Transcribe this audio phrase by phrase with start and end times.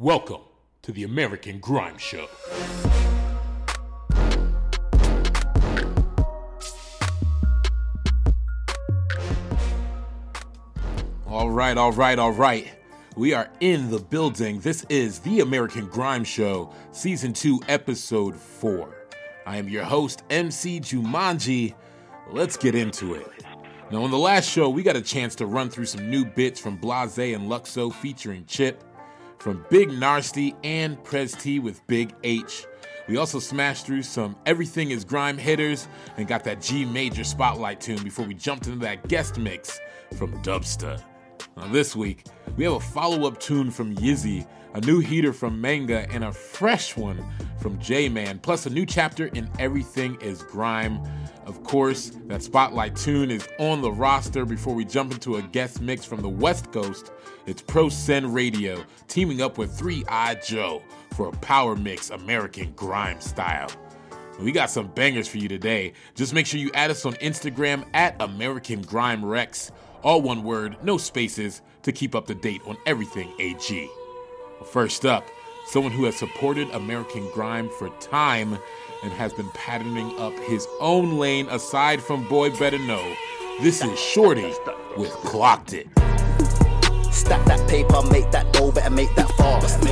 [0.00, 0.42] Welcome
[0.82, 2.28] to the American Grime Show.
[11.26, 12.68] All right, all right, all right.
[13.16, 14.60] We are in the building.
[14.60, 19.08] This is the American Grime Show, Season 2, Episode 4.
[19.46, 21.74] I am your host, MC Jumanji.
[22.30, 23.26] Let's get into it.
[23.90, 26.60] Now, on the last show, we got a chance to run through some new bits
[26.60, 28.84] from Blase and Luxo featuring Chip,
[29.38, 32.66] from Big Narstie and Prez T with Big H.
[33.08, 37.80] We also smashed through some Everything is Grime hitters and got that Gi Major spotlight
[37.80, 39.80] tune before we jumped into that guest mix
[40.16, 41.02] from Dubzta.
[41.58, 42.24] Now, this week,
[42.56, 46.30] we have a follow up tune from Yizzy, a new heater from Manga, and a
[46.30, 47.24] fresh one
[47.60, 51.00] from J Man, plus a new chapter in Everything is Grime.
[51.46, 55.80] Of course, that spotlight tune is on the roster before we jump into a guest
[55.80, 57.10] mix from the West Coast.
[57.46, 60.80] It's Pro Send Radio teaming up with 3iJoe
[61.14, 63.68] for a power mix American Grime style.
[64.38, 65.94] We got some bangers for you today.
[66.14, 69.72] Just make sure you add us on Instagram at American Grime Rex.
[70.02, 73.90] All one word, no spaces, to keep up to date on everything AG.
[74.70, 75.24] First up,
[75.66, 78.58] someone who has supported American Grime for time
[79.02, 83.14] and has been patterning up his own lane aside from Boy Better Know.
[83.60, 84.52] This is Shorty
[84.96, 85.88] with Clocked It.
[87.12, 89.84] Stack that paper, make that dough, better make that fast.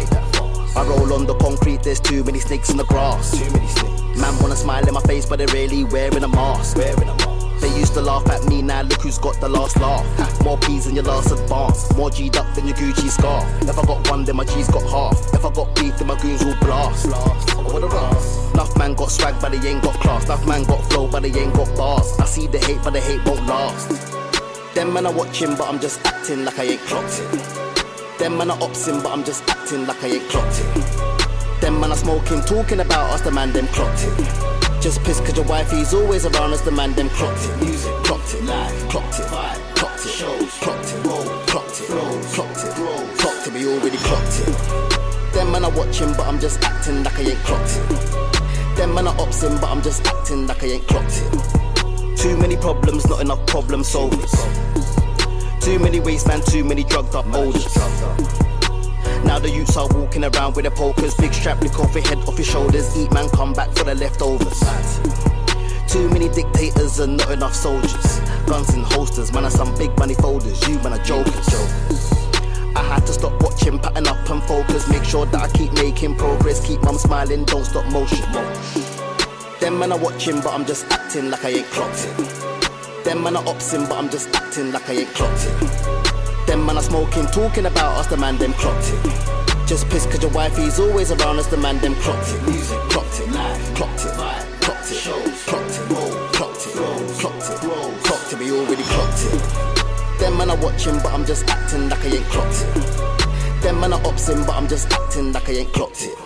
[0.77, 3.37] I roll on the concrete, there's too many snakes in the grass.
[3.37, 4.21] Too many snakes.
[4.21, 6.77] Man wanna smile in my face, but they're really wearing a mask.
[6.77, 7.36] Wearing a mask.
[7.61, 10.05] They used to laugh at me, now look who's got the last laugh.
[10.45, 13.45] More P's than your last advance, more G'd up than your Gucci scarf.
[13.63, 15.19] If I got one, then my G's got half.
[15.35, 17.09] If I got beef, then my goons will blast.
[17.09, 18.55] Blast.
[18.55, 20.25] Enough man got swag, but they ain't got class.
[20.25, 22.19] Enough man got flow, but they ain't got bars.
[22.19, 24.13] I see the hate, but the hate won't last.
[24.75, 28.19] Them man are watching, but I'm just acting like I ain't clocked it.
[28.19, 31.61] Them man are opsing, but I'm just acting like I ain't clocked it.
[31.61, 34.56] Them man are smoking, talking about us, the man them clocked it.
[34.87, 37.61] Just pissed cause your wifey's always around us, the man them clocked it.
[37.61, 41.87] Music, clocked it, live, clocked it, vibe, clocked it, shows, clocked it, roll, clocked it,
[41.87, 45.35] flows, clocked it, roll, clocked it, we already clocked it.
[45.35, 48.77] Them man are watching, but I'm just acting like I ain't clocked it.
[48.77, 52.17] Them man are opsing, but I'm just acting like I ain't clocked it.
[52.17, 54.37] Too many problems, not enough problem solvers.
[55.63, 58.46] Too many waste man, too many drugged up olders.
[59.25, 62.19] Now the youths are walking around with their pokers, big strap, lick off your head,
[62.29, 62.97] off your shoulders.
[62.97, 64.61] Eat man, come back for the leftovers.
[65.89, 68.21] Too many dictators and not enough soldiers.
[68.47, 70.67] Guns in holsters, man, are some big money folders.
[70.69, 71.49] You man are jokers.
[72.77, 74.89] I had to stop watching, pattern up and focus.
[74.89, 76.67] Make sure that I keep making progress.
[76.67, 78.31] Keep mum smiling, don't stop motion.
[79.61, 83.05] Them man are watching, but I'm just acting like I ain't clocked it.
[83.05, 86.06] Them man are opsing, but I'm just acting like I ain't clocked it.
[86.57, 89.69] Them man are smoking, talking about us, the man them clocked it.
[89.69, 92.43] Just pissed cause your wifey's always around us, the man them clocked it.
[92.45, 96.75] Music, clocked it, live, clocked it, vibe, clocked it, shows, clocked it, roll, clocked it,
[96.75, 100.19] roll, clocked it, roll, clocked it, we already clocked it.
[100.19, 103.63] Them man are watching, but I'm just acting like I ain't clocked it.
[103.63, 106.19] Them man are opsing, but I'm just acting like I ain't clocked it.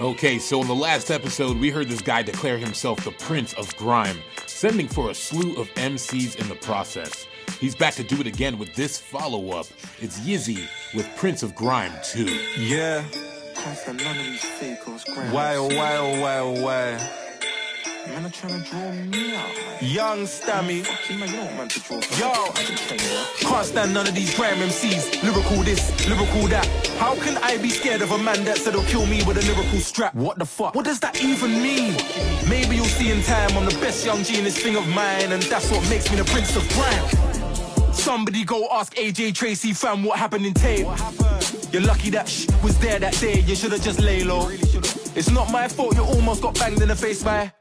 [0.00, 3.76] Okay, so in the last episode, we heard this guy declare himself the Prince of
[3.76, 4.18] Grime,
[4.62, 7.26] sending for a slew of MCs in the process.
[7.58, 9.66] He's back to do it again with this follow up.
[10.00, 12.26] It's Yizzy with Prince of Grime 2.
[12.60, 13.02] Yeah.
[15.32, 17.21] Why, oh, why, oh, why, oh, why?
[18.08, 19.82] Man are trying to draw me out.
[19.82, 20.84] Young Stammy.
[20.84, 21.96] Fucking man, you don't want to draw.
[21.96, 23.38] Yo, can tell you what.
[23.40, 25.22] can't stand none of these grime MCs.
[25.22, 26.66] Lyrical this, lyrical that.
[26.98, 29.42] How can I be scared of a man that said he'll kill me with a
[29.52, 30.14] lyrical strap?
[30.16, 30.74] What the fuck?
[30.74, 31.94] What does that even mean?
[32.48, 35.30] Maybe you'll see in time I'm the best young G in this thing of mine,
[35.30, 37.92] and that's what makes me the prince of grime.
[37.92, 40.88] Somebody go ask AJ Tracey fam what happened in tape.
[41.70, 43.40] You're lucky that sh was there that day.
[43.40, 44.48] You should've just lay low.
[45.14, 47.52] It's not my fault you almost got banged in the face by.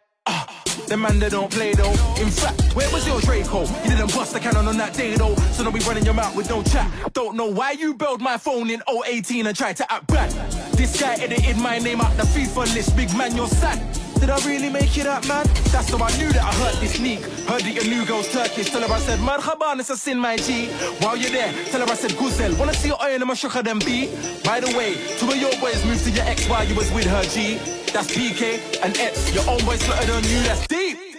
[0.91, 1.93] The man that don't play though.
[2.19, 3.61] In fact, where was your Draco?
[3.61, 5.35] You didn't bust the cannon on that day though.
[5.53, 6.91] So don't be running your mouth with no chat.
[7.13, 10.31] Don't know why you built my phone in 018 and tried to act bad.
[10.73, 12.97] This guy edited my name out the FIFA list.
[12.97, 14.00] Big man, you're sad.
[14.21, 15.47] Did I really make you that mad?
[15.73, 17.21] That's how I knew that I heard this sneak.
[17.49, 18.69] Heard that your new girl's Turkish.
[18.69, 20.67] Tell her I said, Marhaban, it's a sin, my G.
[21.01, 22.55] While you're there, tell her I said, Guzel.
[22.59, 24.11] Wanna see your oil in my sugar than B?
[24.45, 27.05] By the way, two of your boys moved to your ex while you was with
[27.05, 27.57] her, G.
[27.91, 29.33] That's PK and X.
[29.33, 31.10] Your own boys flitter than you, that's deep.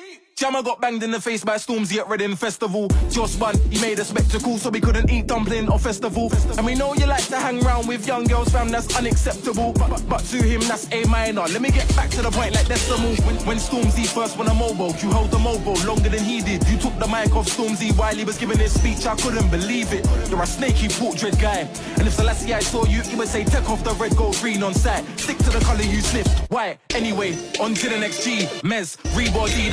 [0.43, 2.89] Jammer got banged in the face by Stormzy at Reading Festival.
[3.13, 6.33] Joss Bun, he made a spectacle so we couldn't eat dumpling or festival.
[6.57, 9.73] And we know you like to hang around with young girls, fam, that's unacceptable.
[9.73, 11.43] But, but, but to him, that's A minor.
[11.43, 13.15] Let me get back to the point like decimal.
[13.25, 16.67] When, when Stormzy first won a mobile, you held the mobile longer than he did.
[16.69, 19.93] You took the mic off Stormzy while he was giving his speech, I couldn't believe
[19.93, 20.05] it.
[20.29, 21.69] You're a snaky portrait guy.
[21.99, 24.35] And if the Selassie I saw you, he would say, take off the red, gold,
[24.41, 25.05] green on site.
[25.21, 26.51] Stick to the color you sniffed.
[26.51, 26.79] Why?
[26.97, 28.47] Anyway, on to the next G.
[28.67, 29.71] Mez, Reebok, D,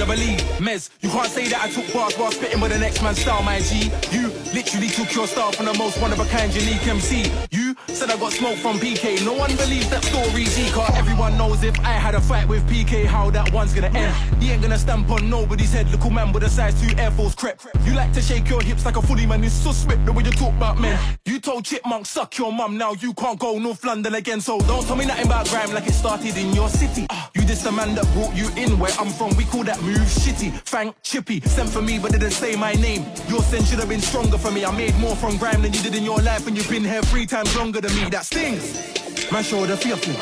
[0.60, 3.42] Mez, you can't say that I took bars while spitting with the next man's style,
[3.44, 3.90] my G.
[4.12, 7.31] You literally took your style from the most one of a kind unique MC.
[7.51, 9.24] You said I got smoke from PK.
[9.25, 10.46] No one believes that story.
[10.72, 14.13] Car everyone knows if I had a fight with PK, how that one's gonna end.
[14.42, 15.90] He ain't gonna stamp on nobody's head.
[15.90, 17.62] Little man with a size 2 Air Force crep.
[17.86, 19.44] You like to shake your hips like a fully man.
[19.44, 21.00] It's so spit the way you talk about men.
[21.25, 22.78] You told Chipmunk, suck your mum.
[22.78, 24.42] Now you can't go North London again.
[24.42, 27.06] So don't tell me nothing about grime like it started in your city.
[27.10, 29.36] Uh, you this the man that brought you in where I'm from.
[29.38, 30.51] We call that move shitty.
[30.68, 33.06] Frank Chippy sent for me but didn't say my name.
[33.28, 34.65] Your sense should have been stronger for me.
[34.65, 37.01] I made more from grime than you did in your life, and you've been here
[37.03, 38.09] three times longer than me.
[38.09, 39.31] That stings.
[39.31, 40.13] Man, show the fearful.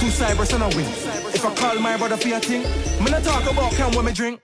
[0.00, 0.88] Two cybers and a wing.
[1.34, 2.62] If I call my brother for a thing,
[3.04, 4.40] me not talk about can when me drink.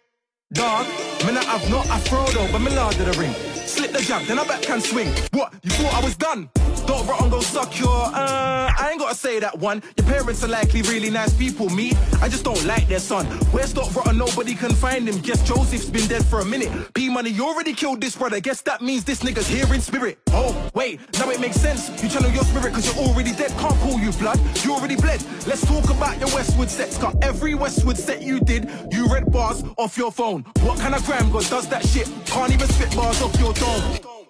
[0.53, 0.87] Dog,
[1.27, 3.33] me not have no afro though, but me lord of the ring.
[3.67, 5.09] Slip the jab, then I back can swing.
[5.33, 5.55] What?
[5.63, 6.51] You thought I was done?
[6.87, 9.83] Don't rot and go suck your, uh, I ain't gotta say that one.
[9.97, 11.93] Your parents are likely really nice people, me.
[12.21, 13.27] I just don't like their son.
[13.53, 14.19] Where's Dot Rotten?
[14.19, 15.21] Nobody can find him.
[15.21, 16.93] Guess Joseph's been dead for a minute.
[16.95, 18.41] B Money, you already killed this brother.
[18.41, 20.19] Guess that means this nigga's here in spirit.
[20.31, 21.91] Oh, wait, now it makes sense.
[22.03, 23.51] You channel your spirit cause you're already dead.
[23.59, 25.23] Can't call you blood, you already bled.
[25.47, 26.99] Let's talk about your Westwood sets.
[26.99, 30.43] Got every Westwood set you did, you read bars off your phone.
[30.61, 32.11] What kind of gram god does that shit?
[32.27, 34.22] Can't even spit bars off your dome.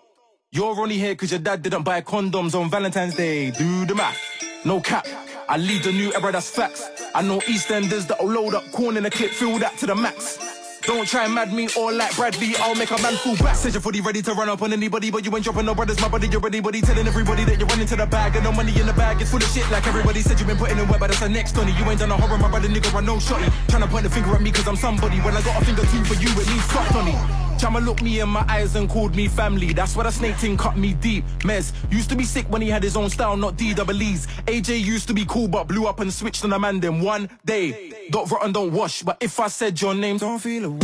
[0.55, 3.53] You're only here cause your dad didn't buy condoms on Valentine's Day.
[3.53, 4.19] Do the math.
[4.67, 5.07] No cap.
[5.49, 6.91] I lead the new era, that's facts.
[7.15, 10.37] I know EastEnders that'll load up corn in a clip, fill that to the max.
[10.83, 13.57] Don't try and mad me or like Bradley, I'll make a man fall back.
[13.57, 15.99] Says you're fully ready to run up on anybody, but you ain't dropping no brothers.
[16.03, 16.83] My brother, you're ready, buddy.
[16.83, 19.23] Telling everybody that you're running to the bag and no money in the bag.
[19.23, 21.31] It's full of shit like everybody said you've been putting in work, but that's the
[21.31, 23.51] next on You ain't done a horror, my brother, nigga, I know shotty.
[23.69, 25.17] Trying to point the finger at me cause I'm somebody.
[25.21, 27.52] When I got a finger two for you, it means on it.
[27.63, 29.73] Chama looked me in my eyes and called me family.
[29.73, 31.25] That's why the snake thing cut me deep.
[31.45, 34.27] Mez used to be sick when he had his own style, not DWE's.
[34.49, 37.31] AJ used to be cool but blew up and switched on a man then one
[37.45, 38.09] day.
[38.11, 40.81] Dot rotten don't wash, but if I said your name, don't feel away.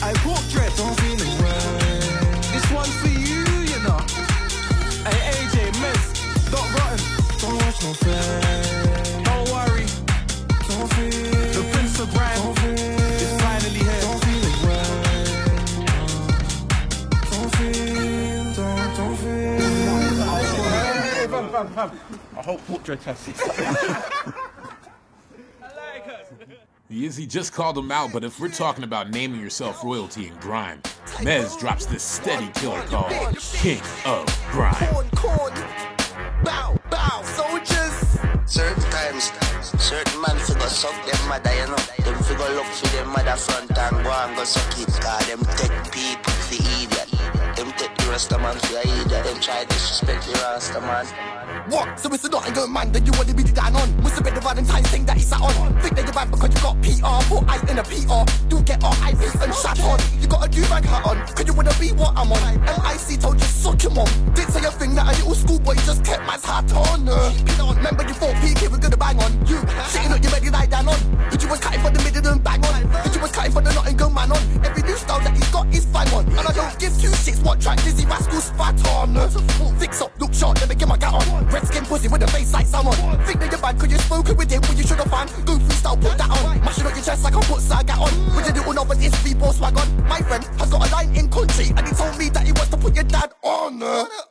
[0.00, 1.98] I walk dread, don't feel away.
[2.54, 3.98] This one's for you, you know.
[5.02, 7.00] Hey AJ, Mez, Dot rotten,
[7.40, 8.27] don't watch no.
[21.66, 21.92] Feel.
[22.36, 23.18] I hope portrait has
[26.90, 30.80] Yizzy just called him out, but if we're talking about naming yourself royalty in grime,
[31.18, 34.72] Mez drops this steady killer called King of Grime.
[34.94, 35.52] Corn, corn.
[36.44, 38.18] Bow, bow, soldiers.
[38.46, 39.32] Certain times,
[39.82, 41.76] certain man figure suck them mother, you know.
[42.04, 44.86] Them figure look for them mother front and go and go suck it.
[44.86, 47.10] Cause them take people for idiot.
[47.56, 49.08] Them take the Rasta man for idiot.
[49.08, 51.06] Them try disrespect the Rasta man.
[51.68, 52.00] What?
[52.00, 54.02] So it's a Nottingham man that you want to be the dan on?
[54.02, 55.52] Must have been the Valentine's thing that he sat on.
[55.82, 57.20] Think that you're bad because you got PR.
[57.28, 58.24] Put I in a PR.
[58.48, 60.00] Do get our IP and shut on.
[60.16, 61.20] You got a do-rag hat on.
[61.36, 62.40] Cause you wanna be what I'm on.
[62.64, 64.08] MIC told you suck your mom.
[64.32, 67.06] Did say a thing that a little schoolboy just kept man's hat on.
[67.06, 67.32] Uh,
[67.76, 69.32] remember you thought PK was gonna bang on.
[69.46, 69.60] You
[69.92, 71.00] sitting up your ready lie down on.
[71.30, 72.88] But you was cutting for the middle and bang on.
[72.88, 74.42] But you was cutting for the Nottingham man on.
[74.64, 76.24] Every new style that he's got is fine on.
[76.32, 79.16] And I don't give two shits what track Dizzee Rascal spat on.
[79.16, 79.28] Uh,
[79.78, 81.57] Fix up, look short, let me get my gut on.
[81.58, 82.94] Red skin pussy with a face like someone.
[83.26, 85.28] Think that you're bad cause you spoken with him when you should have found.
[85.44, 86.60] Go freestyle, put that on.
[86.60, 88.36] Mashing up your chest like I put saga on.
[88.36, 90.06] With a little novel, it's people swag on.
[90.06, 92.68] My friend has got a line in country and he told me that he wants
[92.68, 93.82] to put your dad on.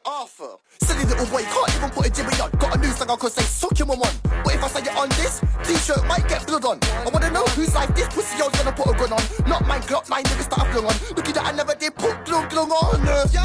[0.05, 0.55] Arthur.
[0.83, 2.51] Silly little boy, can't even put a jibby on.
[2.59, 4.13] Got a new song cause they suck him on one.
[4.43, 6.79] But if I say it on this, t-shirt might get blood on.
[7.05, 9.23] I wanna know whose life this pussy yo's gonna put a gun on.
[9.47, 10.95] Not my Glock 9 niggas that I flung on.
[11.15, 12.99] Looking that I never did put glung glung on.
[13.33, 13.41] Yo!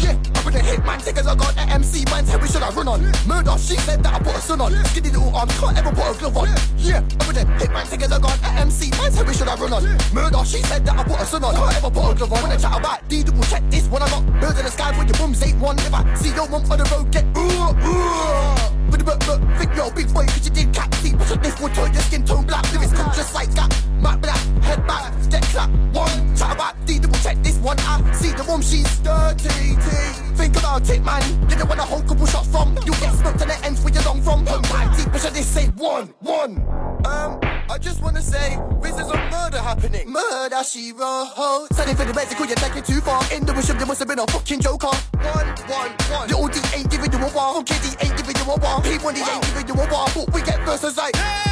[0.00, 2.48] Yeah, I put a hit man, take as I got an MC man's head, we
[2.48, 3.00] should I run on.
[3.26, 4.72] Murder, she said that I put a son on.
[4.86, 6.48] Skinny little arms, can't ever put a glove on.
[6.78, 9.34] Yeah, I put a hit man, take as I got an MC man's head, we
[9.34, 9.84] should I run on.
[10.12, 11.54] Murder, she said that I put a son on.
[11.54, 12.42] Can't ever put a glove on.
[12.42, 14.24] When I chat about D double check this one I got.
[14.40, 15.78] Birds in the sky with your bums ain't one.
[15.78, 18.90] If I see your mum on the road, get ooh, ooh.
[18.90, 20.90] But but but think a big boy cause you did cat
[21.30, 22.64] up this wood toy, your skin tone black.
[22.72, 23.70] Lyrics come just like that.
[24.00, 25.70] Matt black, head back, step clap.
[25.94, 27.78] One, chat about D double check this one.
[27.80, 29.76] I see the woman, she's dirty.
[30.34, 31.22] Think about it, man.
[31.48, 32.76] You don't want a whole couple shots from.
[32.84, 34.46] You get smoked to the ends where you long from.
[34.46, 36.64] Home time, deep, push this say one, one.
[37.04, 37.38] Um,
[37.70, 38.99] I just wanna say, murder
[39.80, 40.10] happening.
[40.10, 41.66] Murder, she wrote.
[41.72, 43.22] Standing for the basic, you're taking too far.
[43.32, 44.88] In the of there must have been a fucking joker.
[44.88, 46.28] One, one, one.
[46.28, 47.58] Little D ain't giving you a.
[47.58, 48.80] Okay, D ain't giving you a war.
[48.82, 50.06] P1D ain't giving you a war.
[50.14, 51.14] But we get verses like.
[51.16, 51.49] Yeah.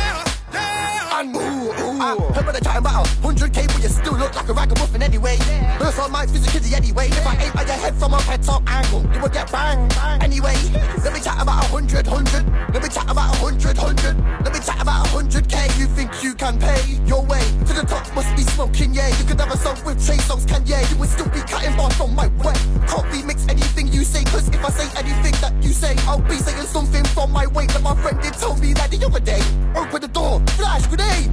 [0.55, 2.01] And ooh, ooh.
[2.01, 5.37] I heard by the time about 100k, but you still look like a ragamuffin anyway.
[5.41, 5.79] Yeah.
[5.79, 7.09] Birth on my physicality anyway.
[7.09, 9.89] If I aim at your head from a head top angle, you will get bang,
[9.89, 10.23] bang.
[10.23, 10.55] Anyway,
[11.05, 12.75] let me chat about 100, 100.
[12.75, 14.45] Let me chat about 100, 100.
[14.45, 15.67] Let me chat about hundred k.
[15.79, 18.13] You think you can pay your way to the top?
[18.15, 19.09] Must be smoking, yeah.
[19.19, 20.89] You could have a song with Trey Songz, can yeah.
[20.91, 22.59] You would still be cutting bars from my way.
[22.91, 26.37] Can't remix anything you say, cause if I say anything that you say, I'll be
[26.37, 27.67] saying something from my way.
[27.67, 29.41] That my friend did tell me that the other day.
[29.75, 31.31] Open the door, flash grenade.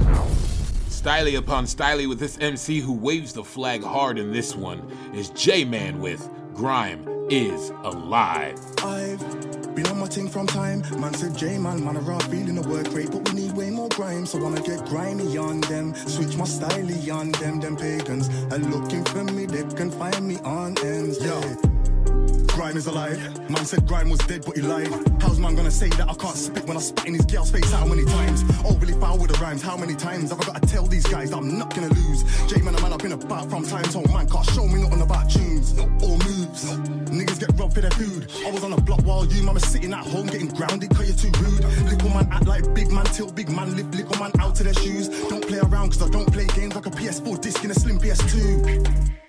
[0.88, 4.82] Styly upon styly with this MC who waves the flag hard in this one
[5.14, 8.58] is J Man with Grime is Alive.
[8.82, 10.82] I've been on my thing from time.
[11.00, 13.70] Man said, J man, man, I raw feeling the work rate, but we need way
[13.70, 14.26] more grime.
[14.26, 18.28] So wanna get grimy on them, switch my style on them, them pagans.
[18.52, 21.24] And looking for me, they can find me on ends.
[21.24, 21.75] Yeah.
[22.56, 23.50] Grime is alive.
[23.50, 24.88] Man said grime was dead, but he lied.
[25.20, 27.70] How's man gonna say that I can't spit when I spit in his girl's face?
[27.70, 28.44] How many times?
[28.64, 29.60] Oh, Overly foul with the rhymes.
[29.60, 32.24] How many times have I gotta tell these guys that I'm not gonna lose?
[32.50, 35.02] J man, a man I've been about from time to man can't show me nothing
[35.02, 36.64] about tunes or moves.
[37.12, 38.32] Niggas get robbed for their food.
[38.46, 41.30] I was on the block while you mama sitting at home getting grounded cause you're
[41.30, 41.62] too rude.
[41.92, 44.72] Little man act like big man till big man live little man out of their
[44.82, 45.10] shoes.
[45.28, 47.98] Don't play around cause I don't play games like a PS4 disc in a slim
[47.98, 49.25] PS2.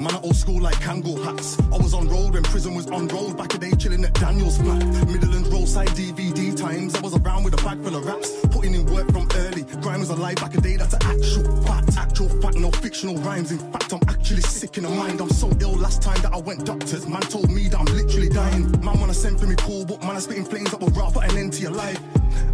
[0.00, 1.58] Man, I old school like Kangol hats.
[1.72, 3.36] I was on road when prison was on road.
[3.36, 4.84] Back a day chilling at Daniel's flat.
[5.06, 6.94] Midland roadside DVD times.
[6.94, 8.30] I was around with a bag full of raps.
[8.50, 9.62] Putting in work from early.
[9.82, 11.96] Grime was alive back a day, that's an actual fact.
[11.96, 13.50] Actual fact, no fictional rhymes.
[13.50, 15.20] In fact, I'm actually sick in the mind.
[15.20, 17.06] I'm so ill last time that I went doctors.
[17.06, 18.70] Man told me that I'm literally dying.
[18.82, 21.36] Man wanna send for me cool, but man, I spitting flames that will rather an
[21.36, 22.00] end to your life.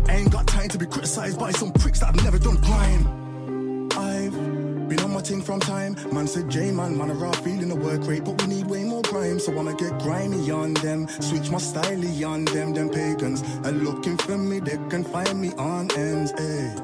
[0.08, 3.21] I ain't got time to be criticized by some pricks that have never done crime.
[5.22, 5.96] Thing from time.
[6.12, 8.82] Man said, J man, man, a raw feeling the work rate, but we need way
[8.82, 9.38] more grime.
[9.38, 13.42] So I'ma get grimy on them, switch my style on them, them pagans.
[13.64, 16.32] And looking for me, they can find me on ends.
[16.36, 16.74] Ay.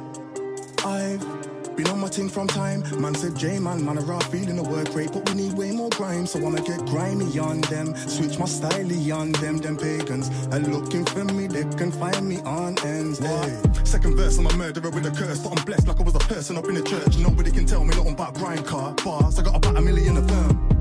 [0.84, 1.37] I've
[1.78, 2.82] been on my thing from time.
[3.00, 5.70] Man said, J man, man, a raw feeling the work rate, but we need way
[5.70, 6.26] more grime.
[6.26, 10.28] So I'ma get grimy on them, switch my style on them, them pagans.
[10.50, 13.20] And looking for me, they can find me on ends.
[13.20, 13.62] Ay.
[13.84, 16.20] Second verse, I'm a murderer with a curse, but I'm blessed like I was a
[16.20, 17.16] person up in the church.
[17.18, 19.38] Nobody can tell me nothing about grime car bars.
[19.38, 20.77] I got about a million of them.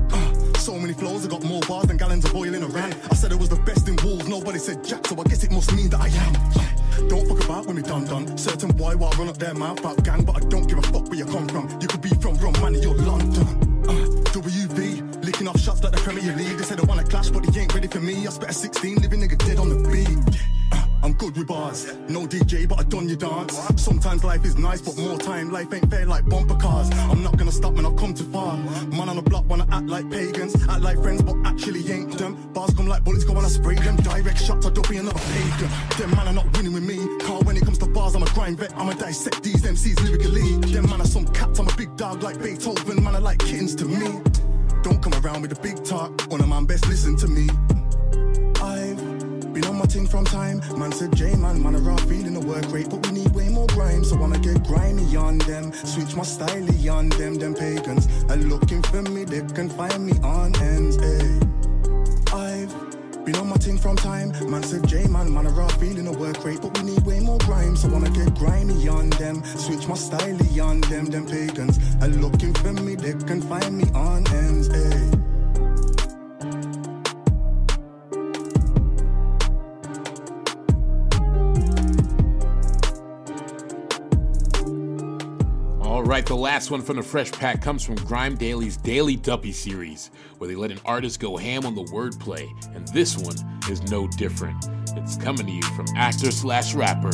[0.68, 2.66] So many flows, I got more bars than gallons of oil in a.
[2.66, 5.50] I said it was the best in walls, nobody said jack, so I guess it
[5.50, 7.08] must mean that I am.
[7.08, 8.36] Don't fuck about when we done done.
[8.36, 11.08] Certain boy while run up their mouth out gang, but I don't give a fuck
[11.08, 11.70] where you come from.
[11.80, 13.48] You could be from Romania or London.
[13.88, 13.94] Uh,
[14.36, 16.58] WV, licking off shots like the Premier League.
[16.58, 18.26] They said they wanna clash, but they ain't ready for me.
[18.26, 20.38] I spent a 16, living nigga dead on the beat.
[20.72, 21.86] Uh, I'm good with bars.
[22.08, 23.56] No DJ, but I done your dance.
[23.76, 26.90] Sometimes life is nice, but more time life ain't fair like bumper cars.
[26.92, 28.56] I'm not gonna stop when I've come too far.
[28.56, 32.34] Man on the block wanna act like pagans, act like friends, but actually ain't them.
[32.52, 33.96] Bars come like bullets, go when I spray them.
[33.96, 35.70] Direct shots, I don't be another pagan.
[35.98, 36.98] Them man are not winning with me.
[37.20, 38.76] Car when it comes to bars, I'm a grind vet.
[38.76, 40.56] I'ma dissect these MCs lyrically.
[40.72, 43.02] Them man are some cats, I'm a big dog like Beethoven.
[43.02, 44.20] Man are like kittens to me.
[44.82, 46.10] Don't come around with a big talk.
[46.32, 47.48] On a man, best listen to me.
[49.58, 50.62] Been on my thing from time.
[50.78, 53.66] Man said, J man, man, around feeling the work rate, but we need way more
[53.66, 54.04] grime.
[54.04, 58.06] So I'ma get grimy on them, switch my style on them, them pagans.
[58.30, 60.96] And looking for me, they can find me on ends.
[60.98, 61.40] Ay.
[62.32, 64.30] I've been on my thing from time.
[64.48, 67.38] Man said, J man, man, around feeling the work rate, but we need way more
[67.38, 67.74] grime.
[67.74, 71.78] So I'ma get grimy on them, switch my style on them, them pagans.
[72.00, 74.68] And looking for me, they can find me on ends.
[74.68, 75.17] Ay.
[86.18, 90.10] Right, the last one from the Fresh Pack comes from GRM Daily's Daily Duppy series,
[90.38, 93.36] where they let an artist go ham on the wordplay, and this one
[93.70, 94.66] is no different.
[94.96, 97.12] It's coming to you from actor slash rapper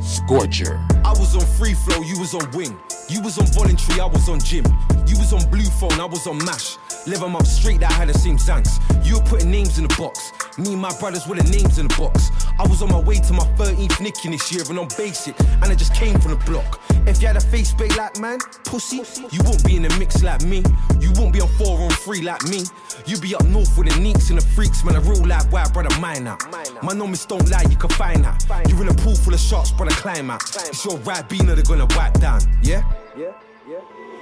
[0.00, 0.78] Scorcher.
[1.04, 2.78] I was on free flow, you was on wing.
[3.08, 4.64] You was on voluntary, I was on gym.
[5.08, 6.76] You was on blue phone, I was on mash.
[7.08, 8.78] Live 'em up straight, that I had the same zanks.
[9.02, 10.30] You were putting names in the box.
[10.56, 12.30] Me and my brothers were the names in the box.
[12.58, 15.64] I was on my way to my 13th nicking this year and I'm basic, and
[15.64, 16.80] I just came from the block.
[17.06, 20.22] If you had a face big like man, pussy, you won't be in the mix
[20.22, 20.62] like me.
[20.98, 22.64] You won't be on four on three like me.
[23.06, 24.96] You be up north with the neeks and the freaks, man.
[24.96, 26.42] A real life white brother, mine out.
[26.82, 28.42] My numbers don't lie, you can find that.
[28.68, 30.42] You're in a pool full of sharks, brother, climb out.
[30.42, 32.82] It's your right beaner they're gonna wipe down, yeah?
[33.16, 33.32] Yeah,
[33.68, 33.80] yeah.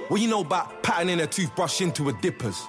[0.09, 2.67] What you know about patterning a toothbrush into a dippers?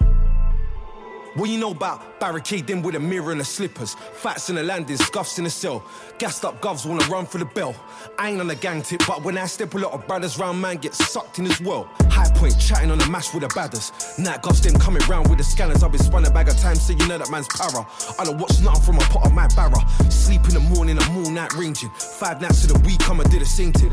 [1.36, 3.94] What you know about barricade them with a mirror and the slippers?
[4.14, 5.84] Fats in the landing, scuffs in the cell.
[6.16, 7.76] Gassed up govs wanna run for the bell.
[8.18, 10.62] I ain't on the gang tip, but when I step a lot of brothers round,
[10.62, 11.90] man get sucked in as well.
[12.08, 13.92] High point chatting on the mash with the badders.
[14.18, 15.82] Night govs them coming round with the scanners.
[15.82, 17.86] I've been spun a bag of time, so you know that man's para.
[18.18, 19.86] I don't watch nothing from a pot of my barra.
[20.10, 21.90] Sleep in the morning, I'm all night ranging.
[21.90, 23.90] Five nights of the week, I'ma do the same thing.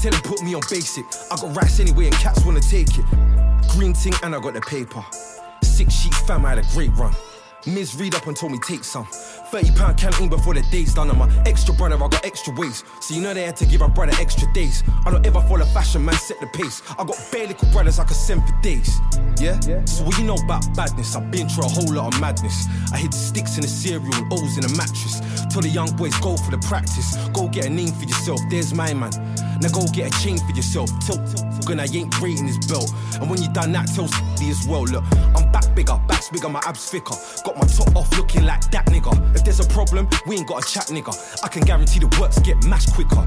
[0.00, 1.04] Tell them put me on basic.
[1.30, 3.04] I got rice anyway, and cats wanna take it.
[3.76, 5.04] Green ting, and I got the paper.
[5.78, 7.14] Six sheet fam, I had a great run.
[7.64, 9.04] Miz read up and told me take some.
[9.04, 11.08] 30 pound canteen before the day's done.
[11.08, 12.82] I'm a extra brother, I got extra ways.
[13.00, 14.82] So you know they had to give a brother extra days.
[15.06, 16.82] I don't ever follow fashion, man, set the pace.
[16.98, 18.98] I got bare little brothers I could send for days.
[19.38, 19.60] Yeah?
[19.68, 19.84] yeah?
[19.84, 21.14] So what you know about badness?
[21.14, 22.66] I've been through a whole lot of madness.
[22.92, 25.20] I hid sticks in the cereal and O's in a mattress.
[25.48, 27.14] Tell the young boys go for the practice.
[27.28, 29.12] Go get a name for yourself, there's my man.
[29.60, 30.90] Now go get a chain for yourself.
[31.06, 31.18] Tell
[31.70, 32.90] and I ain't rating his belt.
[33.20, 34.08] And when you done that, tell
[34.48, 34.84] as well.
[34.84, 35.04] Look,
[35.36, 37.14] I'm back bigger, back's bigger, my abs thicker.
[37.44, 39.12] Got my top off looking like that nigga.
[39.36, 41.14] If there's a problem, we ain't got a chat nigga.
[41.44, 43.22] I can guarantee the works get mashed quicker.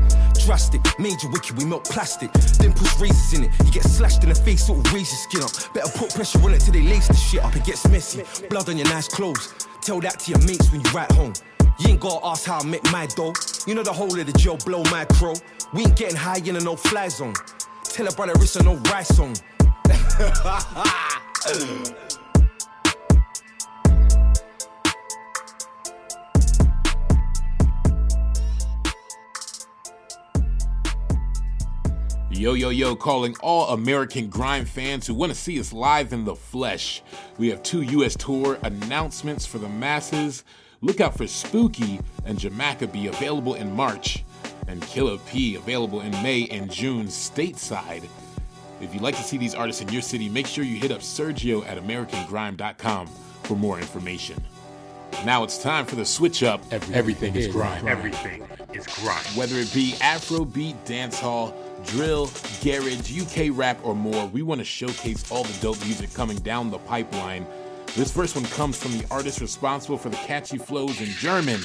[0.45, 2.29] Drastic, major wicked, we melt plastic.
[2.59, 3.51] Then push razors in it.
[3.63, 5.51] You get slashed in the face, of raise your skin up.
[5.73, 7.55] Better put pressure on it till they lace the shit up.
[7.55, 8.25] It gets messy.
[8.49, 9.53] Blood on your nice clothes.
[9.81, 11.31] Tell that to your mates when you ride home.
[11.79, 13.33] You ain't gotta ask how I make my dough.
[13.65, 15.35] You know the whole of the jail blow my crow.
[15.73, 17.33] We ain't getting high in a no fly zone.
[17.85, 19.35] Tell a brother it's a no rice song.
[32.31, 36.23] Yo, yo, yo, calling all American Grime fans who want to see us live in
[36.23, 37.03] the flesh.
[37.37, 40.43] We have two US tour announcements for the masses.
[40.79, 44.23] Look out for Spooky and Jamaica be available in March,
[44.67, 48.07] and Killa P available in May and June stateside.
[48.79, 51.01] If you'd like to see these artists in your city, make sure you hit up
[51.01, 53.07] Sergio at AmericanGrime.com
[53.43, 54.41] for more information.
[55.25, 56.61] Now it's time for the switch up.
[56.71, 57.81] Everything, Everything is, is grime.
[57.81, 57.97] grime.
[57.97, 59.23] Everything is grime.
[59.35, 61.53] Whether it be Afrobeat, dancehall,
[61.85, 62.29] drill,
[62.63, 66.71] garage, UK rap, or more, we want to showcase all the dope music coming down
[66.71, 67.45] the pipeline.
[67.95, 71.59] This first one comes from the artist responsible for the catchy flows in German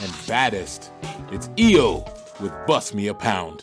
[0.00, 0.92] and baddest.
[1.30, 2.04] It's EO
[2.40, 3.60] with Bust Me a Pound.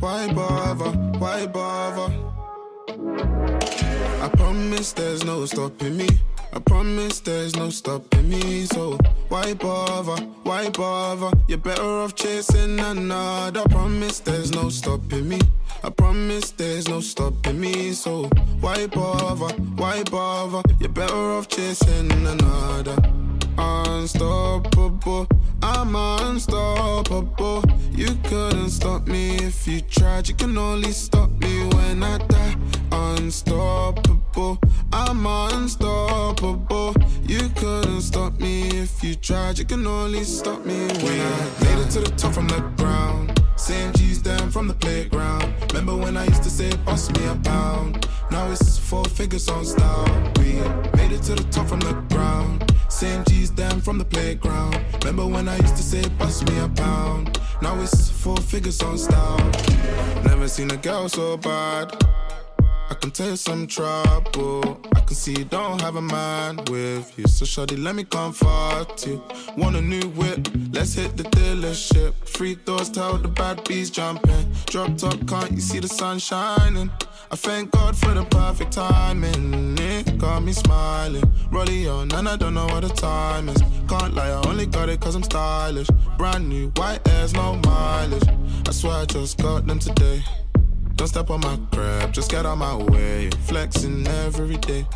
[0.00, 0.90] Why bother?
[1.18, 2.14] Why bother?
[4.20, 6.08] I promise there's no stopping me.
[6.54, 8.64] I promise there's no stopping me.
[8.66, 8.96] So
[9.28, 10.22] why bother?
[10.44, 11.36] Why bother?
[11.48, 13.60] You're better off chasing another.
[13.60, 15.40] I promise there's no stopping me.
[15.82, 17.92] I promise there's no stopping me.
[17.92, 18.28] So
[18.60, 19.52] why bother?
[19.74, 20.62] Why bother?
[20.78, 22.96] You're better off chasing another.
[23.58, 25.26] Unstoppable.
[25.60, 27.64] I'm unstoppable.
[27.90, 30.28] You couldn't stop me if you tried.
[30.28, 32.54] You can only stop me when I die.
[32.94, 34.58] Unstoppable.
[34.92, 36.94] I'm unstoppable.
[37.22, 39.58] You couldn't stop me if you tried.
[39.58, 43.42] You can only stop me when I made it to the top from the ground.
[43.56, 45.52] Same G's down from the playground.
[45.72, 48.08] Remember when I used to say, boss me a pound?
[48.30, 50.32] Now it's four figures on style.
[50.38, 50.52] We
[50.96, 52.72] made it to the top from the ground.
[52.88, 54.78] Same G's down from the playground.
[55.00, 57.40] Remember when I used to say, bust me a pound?
[57.60, 59.50] Now it's four figures on style.
[60.24, 61.92] Never seen a girl so bad.
[62.94, 64.80] I can tell you some trouble.
[64.94, 67.26] I can see you don't have a mind with you.
[67.26, 69.20] So, shawty, let me comfort you.
[69.56, 70.48] Want a new whip?
[70.72, 72.14] Let's hit the dealership.
[72.24, 74.46] Free doors, tell the bad bees jumping.
[74.66, 76.88] Drop top, can't you see the sun shining?
[77.32, 79.76] I thank God for the perfect timing.
[79.76, 81.24] It got me smiling.
[81.50, 83.60] Rolling on, and I don't know what the time is.
[83.88, 85.88] Can't lie, I only got it cause I'm stylish.
[86.16, 88.28] Brand new white airs, no mileage.
[88.68, 90.22] I swear I just got them today.
[90.96, 93.30] Don't step on my crab, just get out my way.
[93.46, 94.86] Flexing every day.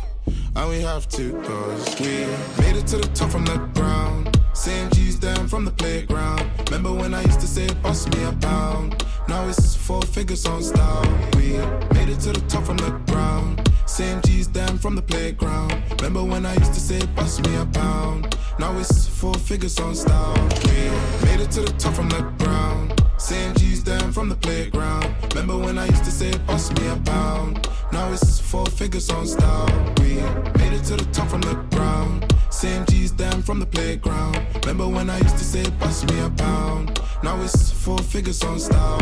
[0.55, 2.25] And we have to, cause we
[2.61, 4.39] made it to the top from the ground.
[4.53, 6.49] Same G's down from the playground.
[6.67, 9.05] Remember when I used to say, boss me a pound?
[9.27, 11.05] Now it's four figures on style.
[11.35, 11.57] We
[11.93, 13.69] made it to the top from the ground.
[13.85, 15.73] Same G's down from the playground.
[15.97, 18.37] Remember when I used to say, bust me a pound?
[18.57, 20.35] Now it's four figures on style.
[20.65, 20.89] We
[21.25, 22.98] made it to the top from the ground.
[23.29, 25.05] Same G's down from the playground.
[25.35, 27.69] Remember when I used to say, bust me a pound?
[27.91, 29.67] Now it's four figures on style.
[29.99, 30.15] We
[30.57, 32.35] made it to the top from the ground.
[32.49, 34.43] Same G's down from the playground.
[34.65, 36.99] Remember when I used to say, bust me a pound?
[37.21, 38.99] Now it's four figures on style.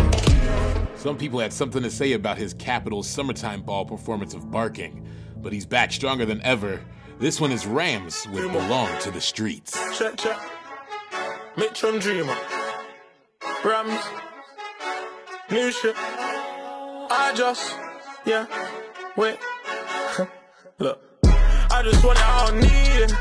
[0.98, 5.54] Some people had something to say about his Capitals summertime ball performance of Barking, but
[5.54, 6.82] he's back stronger than ever.
[7.18, 9.98] This one is Ramz with Belong to the Streets.
[9.98, 10.38] Check, check.
[11.56, 12.36] Mitch and Dreamer.
[13.68, 14.02] Ramz.
[15.52, 15.94] New shit.
[16.00, 17.76] I just,
[18.26, 18.46] yeah,
[19.18, 19.38] wait.
[20.80, 21.02] Look.
[21.26, 23.12] I just want it, I don't need it.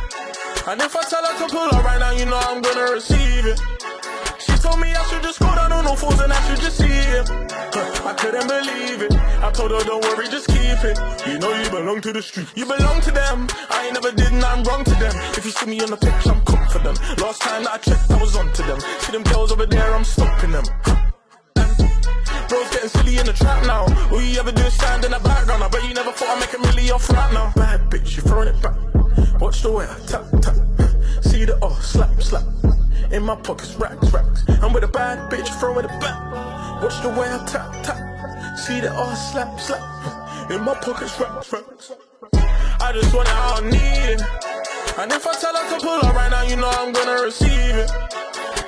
[0.69, 3.47] And if I tell her to pull up right now, you know I'm gonna receive
[3.47, 3.76] it.
[4.67, 6.91] Told me I should just go down on no fools and I should just see
[6.91, 7.31] it.
[7.31, 9.15] I couldn't believe it.
[9.47, 10.99] I told her, don't worry, just keep it.
[11.25, 12.49] You know you belong to the street.
[12.57, 13.47] You belong to them.
[13.71, 15.15] I ain't never did nothing wrong to them.
[15.39, 16.99] If you see me on the pitch, I'm confident.
[17.23, 18.81] Last time that I checked, I was on to them.
[18.81, 20.65] See them girls over there, I'm stopping them.
[22.49, 23.87] Bro's getting silly in the trap now.
[24.11, 25.63] All you ever do is stand in the background.
[25.63, 27.53] I bet you never thought I'd make a million off right now.
[27.55, 28.75] Bad bitch, you throwing it back.
[29.41, 30.57] Watch the way I tap, tap.
[31.23, 32.43] See the oh, slap, slap.
[33.13, 34.43] In my pockets, racks, racks.
[34.63, 36.83] I'm with a bad bitch, throwing it back.
[36.83, 38.59] Watch the way I tap, tap.
[38.59, 40.51] See the ass slap, slap.
[40.51, 41.93] In my pockets, racks, racks.
[42.81, 44.23] I just want it, I need it.
[44.99, 47.77] And if I tell her to pull up right now, you know I'm gonna receive
[47.79, 47.91] it.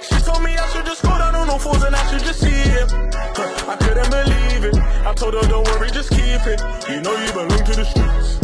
[0.03, 2.41] She told me I should just go down on no fools and I should just
[2.41, 2.93] see it.
[3.67, 4.77] I couldn't believe it.
[5.05, 6.63] I told her, don't worry, just keep it.
[6.89, 8.39] You know you belong to the streets.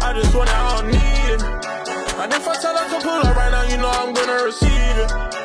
[0.00, 1.42] I just want it, I need it.
[2.22, 4.70] And if I tell her to pull up right now, you know I'm gonna receive
[4.70, 5.39] it.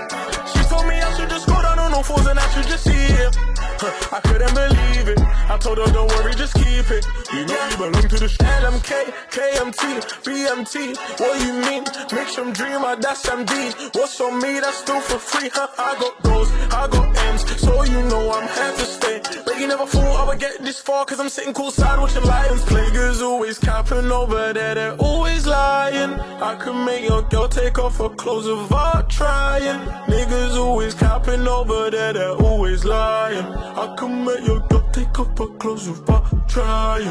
[2.06, 3.55] Fools and I should just see it.
[3.84, 5.20] I couldn't believe it.
[5.20, 7.06] I told her, don't worry, just keep it.
[7.34, 8.52] You know you belong to the streets.
[8.64, 8.92] LMK,
[9.36, 9.84] KMT,
[10.24, 11.20] BMT.
[11.20, 11.84] What you mean?
[12.14, 13.96] Make some dreamer, that's MD.
[13.96, 14.60] What's on me?
[14.60, 15.50] That's still for free.
[15.54, 15.68] Huh?
[15.78, 19.22] I got goals, I got M's, so you know I'm here to stay.
[19.46, 22.64] But you never thought I would get this far, cause I'm sitting coolside watching Lions
[22.66, 22.90] play.
[22.92, 26.20] Girls always capping over there, they're always lying.
[26.42, 29.80] I could make your girl take off her clothes without trying.
[30.08, 33.65] Niggas always capping over there, they're always lying.
[33.78, 37.06] I could make your girl take off her clothes without trying.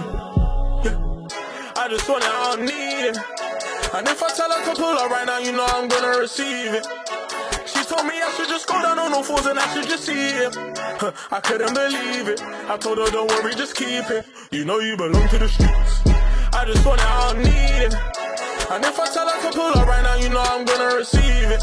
[0.85, 1.29] Yeah.
[1.77, 3.17] I just want it, I don't need it.
[3.95, 6.75] And if I tell her to pull up right now, you know I'm gonna receive
[6.75, 6.87] it.
[7.67, 10.05] She told me I should just go down on no fools and I should just
[10.05, 10.55] see it.
[10.55, 12.41] Huh, I couldn't believe it.
[12.43, 14.27] I told her, don't worry, just keep it.
[14.51, 16.03] You know you belong to the streets.
[16.55, 17.95] I just want it, I don't need it.
[18.71, 21.51] And if I tell her to pull up right now, you know I'm gonna receive
[21.51, 21.63] it.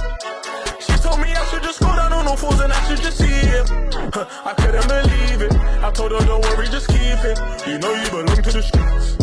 [1.12, 3.26] Told me I should just go down on no fools and I should just see
[3.26, 3.68] it.
[4.14, 5.54] Huh, I couldn't believe it.
[5.84, 7.38] I told her, don't worry, just keep it.
[7.68, 9.18] You know you belong to the streets.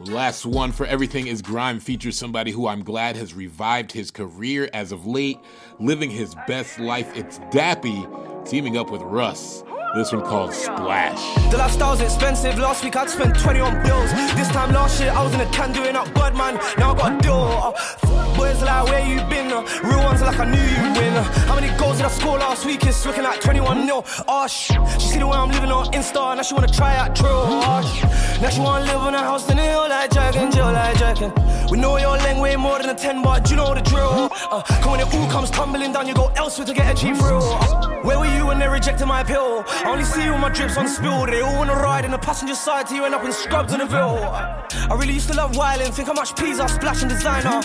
[0.00, 4.68] Last one for Everything is Grime features somebody who I'm glad has revived his career
[4.74, 5.38] as of late,
[5.78, 7.16] living his best life.
[7.16, 8.04] It's Dappy
[8.44, 9.62] teaming up with Russ.
[9.94, 11.50] This one called Splash.
[11.52, 12.58] The lifestyle's expensive.
[12.58, 14.10] Last week I'd spent 20 on bills.
[14.34, 16.56] This time last year I was in a can doing up bud man.
[16.78, 17.34] Now I got a deal.
[17.34, 19.52] Uh, boys like, where you been?
[19.52, 21.14] Uh, real ones like, I knew you'd win.
[21.14, 22.84] Uh, how many goals did I score last week?
[22.84, 24.04] It's looking like 21 nil.
[24.26, 26.34] Oh, sh- She see the way I'm living on Insta.
[26.36, 27.44] Now she wanna try out drill.
[27.46, 30.72] Oh, sh- Now she wanna live in a house in the hill like Dragon, Jill
[30.72, 31.32] like Dragon.
[31.70, 34.28] We know your length way more than a 10, but you know the drill.
[34.50, 37.42] Uh, when it all comes tumbling down, you go elsewhere to get a cheap thrill.
[37.42, 39.64] Uh, where were you when they rejected my appeal?
[39.84, 41.26] I only see you with my drips on spill.
[41.26, 43.80] They all wanna ride in the passenger side till you end up in scrubs in
[43.80, 44.16] the Ville.
[44.16, 47.60] I really used to love wildin', think how much peas I splash in designer.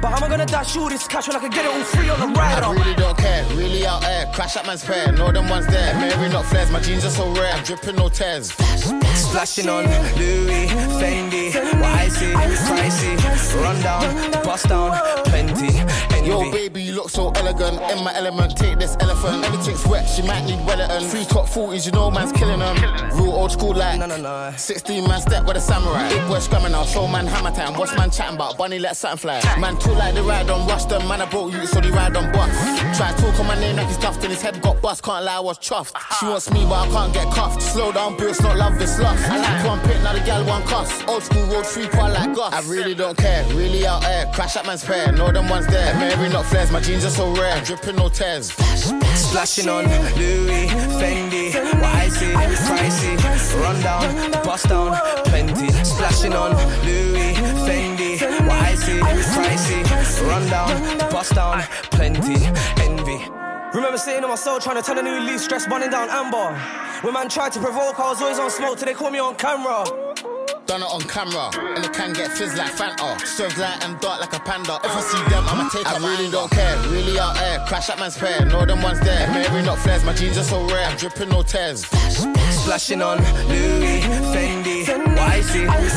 [0.00, 1.82] But how am I gonna dash all this cash when I can get it all
[1.82, 2.66] free on the rider?
[2.66, 4.26] I really don't care, really out there.
[4.32, 5.92] Crash at man's pair, know them ones there.
[5.94, 7.52] Mary not flares, my jeans are so rare.
[7.52, 8.52] I'm dripping no tears.
[8.52, 9.84] Splashing on
[10.18, 10.68] Louis,
[11.00, 14.92] Fendi, what I see, pricey, run down, bust down,
[15.24, 16.15] plenty.
[16.26, 17.80] Yo, baby, you look so elegant.
[17.92, 19.44] In my element, take this elephant.
[19.44, 21.04] Everything's wet, she might need Wellington.
[21.08, 22.76] Three top 40s, you know man's killing them.
[23.16, 24.00] Real old school like.
[24.00, 24.52] No, no, no.
[24.56, 26.08] 16 man step with a samurai.
[26.08, 27.74] Big boy scamming now, show man hammer time.
[27.74, 28.58] What's man chatting about?
[28.58, 29.40] Bunny let something fly.
[29.60, 31.06] Man too like the ride on rush them.
[31.06, 32.50] Man, I broke you, so they ride on bus.
[32.96, 35.04] Try to talk on my name like he's tough, till his head got bust.
[35.04, 35.94] Can't lie, I was chuffed.
[36.18, 37.62] She wants me, but I can't get cuffed.
[37.62, 39.30] Slow down, bro, it's not love, it's lust.
[39.30, 41.04] I like one pit, now the gal one cuss.
[41.06, 42.52] Old school road free part like Gus.
[42.52, 44.26] I really don't care, really out there.
[44.32, 46.15] Crash at man's pair, know them ones there.
[46.16, 47.60] Mary not flares, my jeans are so rare.
[47.62, 48.50] Dripping no tears.
[48.50, 49.84] Splashing on
[50.16, 55.68] Louis, Fendi, what I see, pricey, run down, bust down, plenty.
[55.84, 56.52] Splashing on
[56.86, 57.34] Louis,
[57.66, 62.46] Fendi, what I see, pricey, run down, bust down, plenty.
[62.80, 63.22] Envy.
[63.74, 66.58] Remember sitting on my soul trying to turn a new leaf, stress running down amber.
[67.02, 69.34] When man tried to provoke, I was always on smoke till they caught me on
[69.34, 69.84] camera.
[70.66, 73.24] Done it on camera, and it can get fizz like Fanta.
[73.24, 74.80] Serves light and dark like a panda.
[74.82, 77.60] If I see them, I'ma take I really don't care, really out there.
[77.68, 79.28] Crash at man's pair, know them ones there.
[79.28, 80.86] Mary not flares, my jeans are so rare.
[80.88, 81.86] I'm dripping no tears.
[81.86, 84.00] Splashing on Louis,
[84.34, 85.40] Fendi, what I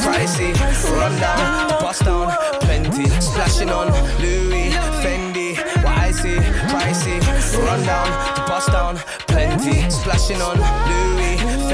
[0.05, 0.53] pricey,
[0.99, 2.29] run down, bust down,
[2.61, 3.09] plenty.
[3.19, 3.87] Splashing on
[4.21, 4.69] Louis,
[5.01, 6.13] Fendi, what
[6.69, 7.17] pricey,
[7.65, 9.89] run down, bust down, plenty.
[9.89, 11.68] Splashing on Louis, Fendi,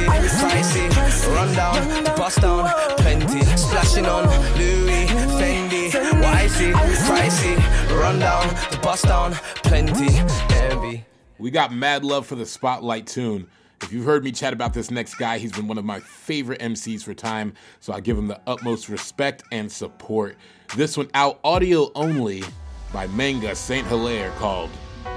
[0.00, 3.44] pricey, run down, bust down, plenty.
[3.56, 4.24] Splashing on
[4.56, 5.06] Louis,
[5.38, 8.48] Fendi, what I see, pricey, run down,
[8.82, 10.18] bust down, plenty.
[10.54, 11.04] Envy.
[11.38, 13.48] We got mad love for the Spotlight tune.
[13.82, 16.60] If you've heard me chat about this next guy, he's been one of my favorite
[16.60, 20.36] MCs for time, so I give him the utmost respect and support.
[20.76, 22.44] This one out audio only
[22.92, 24.70] by Manga Saint Hilaire called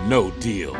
[0.07, 0.75] No Deal.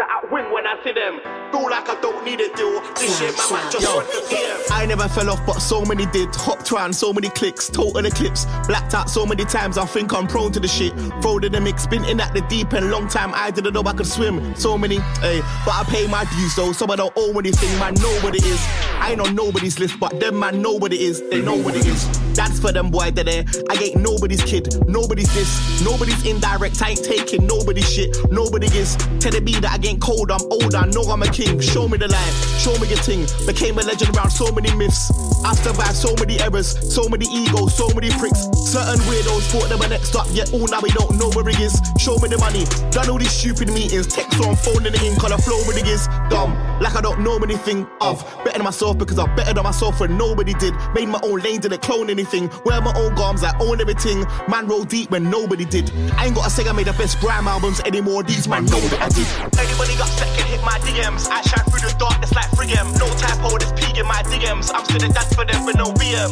[0.00, 1.20] You know my shot out win when I see them.
[1.50, 2.80] Feel like I don't need a deal.
[2.94, 4.60] This shit, my man just want the PM.
[4.70, 6.34] I never fell off, but so many did.
[6.34, 8.46] Hopped around, so many clicks, total eclipse.
[8.66, 10.92] Blacked out so many times, I think I'm prone to the shit.
[11.22, 13.32] Thrown in the mix, been in at the deep end, long time.
[13.34, 14.54] I didn't know I could swim.
[14.54, 17.78] So many, hey, but I pay my dues though, so I don't owe anything.
[17.78, 18.64] Man, know what it is.
[19.00, 21.22] I ain't on nobody's list, but them man know what it is.
[21.30, 22.06] They know what it is.
[22.34, 23.44] That's for them boy, they there.
[23.68, 26.80] I ain't nobody's kid, nobody's this, nobody's indirect.
[26.82, 28.96] I ain't taking nobody's shit, nobody is.
[29.18, 31.60] Telling me that I ain't cold, I'm old, I know I'm a king.
[31.60, 33.26] Show me the light, show me your ting.
[33.46, 35.10] Became a legend around so many myths.
[35.44, 38.48] I survived so many errors, so many egos, so many pricks.
[38.70, 41.64] Certain weirdos thought they were next up, yet all now we don't know where he
[41.64, 41.74] is.
[41.98, 44.06] Show me the money, done all these stupid meetings.
[44.06, 46.52] Text on phone in the in, call a flow with the is dumb.
[46.80, 48.22] Like I don't know anything of.
[48.44, 50.74] Better myself because I'm better than myself when nobody did.
[50.94, 52.50] Made my own lane, didn't clone anything.
[52.64, 54.24] Wear my own garms, I own everything.
[54.48, 55.90] Man roll deep when nobody did.
[56.16, 58.22] I ain't gotta say I made the best grime albums anymore.
[58.22, 59.26] These man know that I did.
[59.58, 61.28] Anybody got second hit my DMs.
[61.28, 62.86] I shine through the darkness like Frigem.
[62.98, 64.70] No typo, this peak in my DMs.
[64.74, 66.30] I'm still a dance for them with no BM.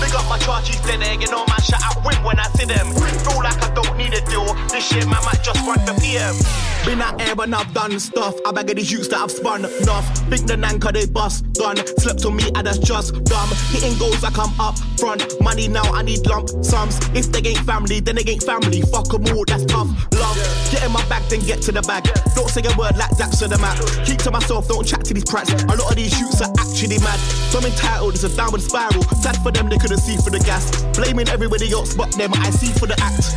[0.00, 2.66] Big up my charges, dead egg, you know man, shut out win when I see
[2.66, 2.92] them.
[3.24, 4.46] Feel like I don't need a deal.
[4.68, 6.36] This shit, man, might just run the PM.
[6.84, 8.34] Been out here when I've done stuff.
[8.46, 10.06] I bag of these youths that I've spun enough.
[10.30, 11.76] big the nanka they bust gun.
[11.98, 13.48] Slept on me, and that's just dumb.
[13.72, 15.24] Hitting goals like I'm up front.
[15.40, 16.98] Money now, I need lump sums.
[17.14, 18.82] If they ain't family, then they ain't family.
[18.82, 19.88] Fuck Fuck 'em all, that's tough.
[20.14, 20.36] Love.
[20.70, 22.02] Get in my bag, then get to the bag.
[22.34, 23.78] Don't say a word like that the map.
[24.06, 25.52] Keep to myself, don't chat to these prats.
[25.54, 27.18] A lot of these shoots are actually mad.
[27.50, 29.02] Some entitled, it's a downward spiral.
[29.22, 30.70] Sad for them, they couldn't see for the gas.
[30.96, 33.34] Blaming everybody else but them, I see for the act.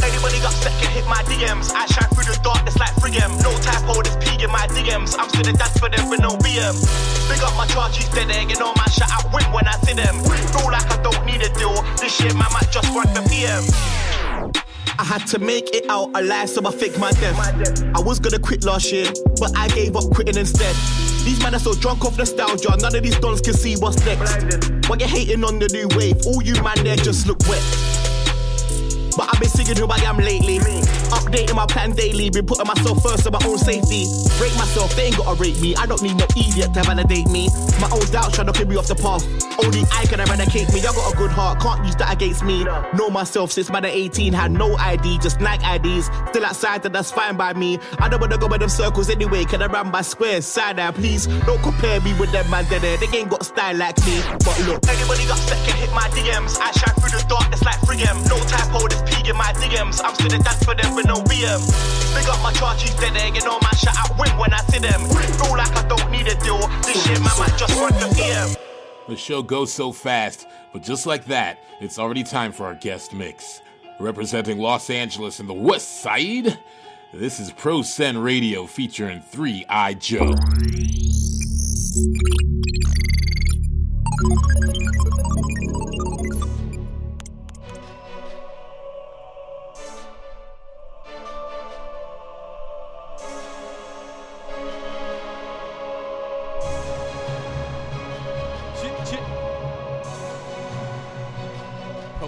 [0.00, 1.72] Anybody got second hit my DMs.
[1.74, 3.36] I shine through the darkness like Frigem.
[3.44, 5.16] No typo, this peak in my DMs.
[5.18, 6.76] I'm still a dance for them with no BM.
[7.28, 9.94] Big up my charges, dead egg, you all my shit out win when I see
[9.94, 10.16] them.
[10.56, 11.74] Feel like I don't need a deal.
[12.00, 13.64] This shit, man, might just run the PM.
[15.00, 17.34] I had to make it out alive, so I faked my death.
[17.96, 19.10] I was gonna quit last year,
[19.40, 20.76] but I gave up quitting instead.
[21.24, 24.70] These men are so drunk off nostalgia, none of these dons can see what's next.
[24.90, 26.26] Why you hating on the new wave?
[26.26, 28.09] All you man there just look wet.
[29.16, 30.58] But I've been singing who I am lately.
[31.10, 34.06] Updating my plan daily, been putting myself first for my own safety.
[34.40, 35.74] Rate myself, they ain't gotta rate me.
[35.76, 37.48] I don't need no idiot to validate me.
[37.80, 39.24] My own doubts trying to keep me off the path.
[39.62, 40.80] Only I can eradicate me.
[40.80, 42.64] I got a good heart, can't use that against me.
[42.94, 46.06] Know myself since at 18, had no ID, just like IDs.
[46.30, 47.78] Still outside, and that's fine by me.
[47.98, 49.44] I don't wanna go by them circles anyway.
[49.44, 50.46] Can I run by squares?
[50.46, 51.26] Side eye, please.
[51.46, 52.96] Don't compare me with them man there.
[52.96, 54.20] They ain't got style like me.
[54.44, 56.58] But look, Anybody got second hit my DMs.
[56.60, 58.16] I shine through the darkness like Frigem.
[58.28, 60.00] No typo, this peak in my DMs.
[60.04, 61.60] I'm still a dance for them with no BM.
[62.14, 64.78] Big up my charges, dead egg, you know man, shut out win when I see
[64.78, 65.00] them.
[65.08, 66.58] Feel like I don't need a deal.
[66.82, 68.50] This shit, man, might just run the PM.
[69.08, 73.12] The show goes so fast, but just like that, it's already time for our guest
[73.12, 73.60] mix.
[73.98, 76.58] Representing Los Angeles and the West Side,
[77.12, 80.38] this is Pro Send Radio featuring 3iJoe.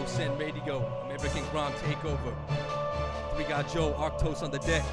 [0.02, 2.34] Pro Send Radio, American Grand Takeover.
[3.36, 4.84] Three got Joe, Arctos on the deck.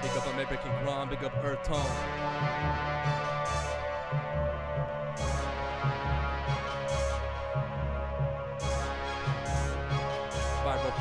[0.00, 1.80] Big up American Grand, big up Earth Tone.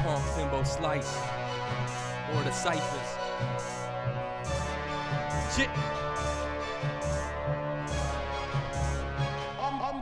[0.03, 1.17] Punk, Timbo Slice,
[2.33, 3.84] or the Cyphers.
[5.57, 5.69] I'm
[9.71, 10.01] a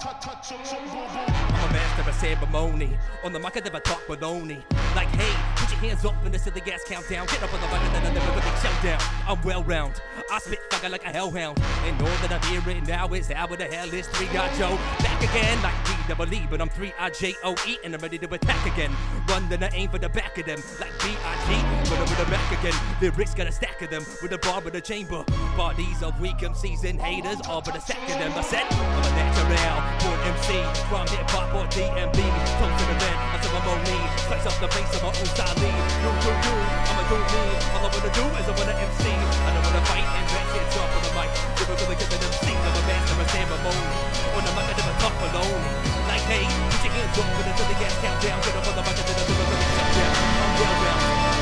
[1.72, 2.98] master of ceremony.
[3.24, 4.64] On the mic, I never talk baloney.
[4.96, 7.28] Like, hey, put your hands up in the silly gas countdown.
[7.28, 9.00] Get up on the mic and I never really showdown.
[9.28, 10.02] I'm well round.
[10.32, 11.60] I spit fire like a hellhound.
[11.86, 14.76] And all that I'm hearing now is how the hell is 3 got Joe.
[15.00, 15.76] Back again, like
[16.08, 18.92] double E, but I'm 3 I J O E, and I'm ready to attack again.
[19.28, 20.60] Run, then I aim for the back of them.
[20.80, 22.74] Like B I G, but I'm with the back again.
[23.02, 25.24] Lyrics got a stack of them with a bar with a chamber.
[25.56, 28.32] Bodies of weak MCs and haters, all but a sack of them.
[28.36, 32.20] I said, I'm a natural, born MC, from hip hop or DMB.
[32.60, 34.00] Close to the vent, a ceremony.
[34.28, 35.56] Slice up the face of my own style.
[35.56, 36.54] Do, do, do,
[36.90, 37.44] I'ma do me.
[37.74, 39.04] All I wanna do is I wanna MC.
[39.08, 41.30] I don't wanna fight and rest, it's off on the mic.
[41.64, 44.24] Gonna get an MC, I'm a master of ceremony.
[44.34, 45.74] On the I top baloney.
[46.06, 48.38] Like, hey, put your hands up with the gas count down.
[48.46, 50.14] Get up on the bucket to the river, really shut down.
[50.14, 51.02] I'm well down.
[51.14, 51.42] I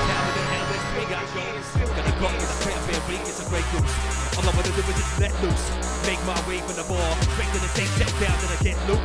[0.00, 0.44] step like a
[0.96, 3.94] bring out the talent and got with a cranberry, it's a great goose.
[4.40, 5.66] All I wanna do is just let loose.
[6.08, 8.78] Make my way from the ball, straight to the same check down to the get
[8.88, 9.02] loop.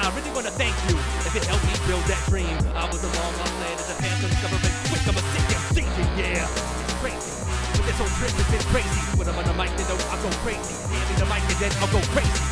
[0.00, 0.96] I really wanna thank you
[1.28, 2.56] if it helped me build that dream.
[2.72, 5.04] I was along my plan as a path to discovering quick.
[5.04, 5.84] I'm a sick MC,
[6.16, 6.48] yeah.
[6.48, 7.69] It's crazy.
[7.80, 9.00] Whole trip has been crazy.
[9.16, 10.76] When I'm on the mic, you know I go crazy.
[10.88, 12.44] Hand me the mic and then I'll go crazy.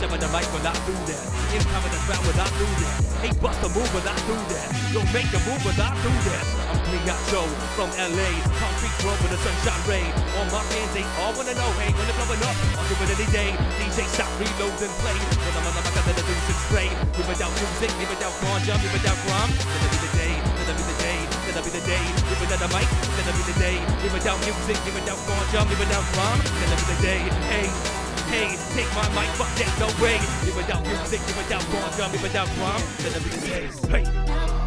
[0.00, 1.24] Shoving the mic will not do that.
[1.52, 2.96] Incoming the crowd will not do that.
[3.20, 4.68] Hey, bust a move will not do that.
[4.96, 6.44] Don't make a move will not do that.
[6.72, 8.28] I'm Clean Joe from LA.
[8.56, 10.04] Concrete road with a sunshine ray.
[10.40, 13.12] All my fans, they all wanna know, hey, when it's blowing up, I'll do it
[13.12, 13.52] any day.
[13.76, 15.16] DJ stop, reload, and play.
[15.44, 16.88] When I'm on the mic, I let the music spray.
[17.20, 19.52] Leave without music, leave without ganja, leave without grime.
[19.52, 20.32] Gonna be the day,
[21.60, 22.00] gonna be the day.
[22.28, 23.76] Leave without the mic, gonna be the day.
[24.02, 26.40] Leave without music, leave without ganja, leave without grime.
[26.40, 27.20] Gonna be the day,
[27.52, 27.68] hey.
[28.30, 30.18] Hey, take my mic, fuck that, no way.
[30.44, 32.82] Leave without music, leave without ganja, leave without grime.
[33.04, 34.59] Gonna be the day, hey.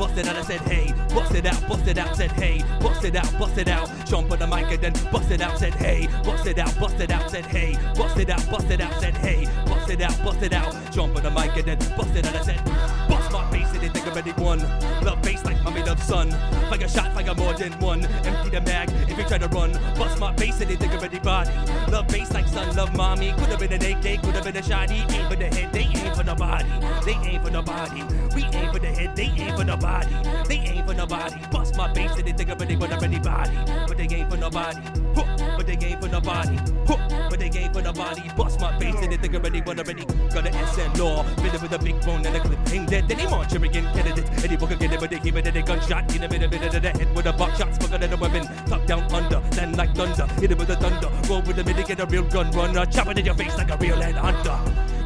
[0.00, 0.36] Bust it out.
[0.36, 2.16] I said hey, bust it out, bust it out.
[2.16, 3.88] Said hey, bust it out, bust it out.
[4.06, 5.58] Jump on the mic and then bust it out.
[5.58, 7.30] Said hey, bust it out, bust it out.
[7.30, 8.98] Said hey, bust it out, bust it out.
[8.98, 10.74] Said hey, bust it out, bust it out.
[10.90, 12.34] Jump on the mic and then bust it out.
[12.34, 12.64] I said
[13.10, 14.58] bust my bass and they think already won.
[15.02, 16.30] Love bass like mommy love son.
[16.68, 18.04] Fire a shot, fire more than one.
[18.04, 19.72] Empty the mag if you try to run.
[19.98, 21.50] Bust my and they think already body.
[21.90, 23.32] Love bass like son, love mommy.
[23.32, 25.00] Could have been an AK, could have been a shotty.
[25.12, 26.68] Aim for the head, they aim for the body.
[27.04, 28.02] They aim for the body.
[28.34, 30.14] We aim for the head, they aim for the body.
[30.48, 31.40] They aim for the body.
[31.50, 33.56] Bust my and they think already but already body.
[33.86, 35.09] But they aim for the body.
[35.14, 35.56] Huh.
[35.56, 36.56] But they aim for the body.
[36.86, 37.28] Huh.
[37.30, 38.30] But they aim for the body.
[38.36, 41.22] Bust my face and they think already but already got an SN law.
[41.22, 42.72] Fit it with a big bone and a clip.
[42.72, 43.08] Ain't dead.
[43.08, 44.44] Then he march again candidate.
[44.44, 46.14] Any book again, but they keep it in a gunshot.
[46.14, 47.74] In a minute, minute of the head with a buckshot.
[47.74, 48.46] Smoker than a weapon.
[48.66, 49.40] Tuck down under.
[49.50, 50.26] Then like thunder.
[50.40, 51.08] Hit it with a thunder.
[51.28, 52.86] Roll with a minute, get a real gun runner.
[52.86, 54.58] Chop it in your face like a real head hunter.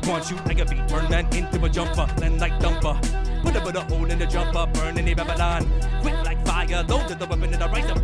[0.07, 2.95] Want you like a beat, turn man into a jumper, then like dumper.
[3.43, 5.67] Put a put a hole in the jumper, burn in the Babylon.
[6.03, 8.04] Quick like fire, loaded the weapon and I rise up the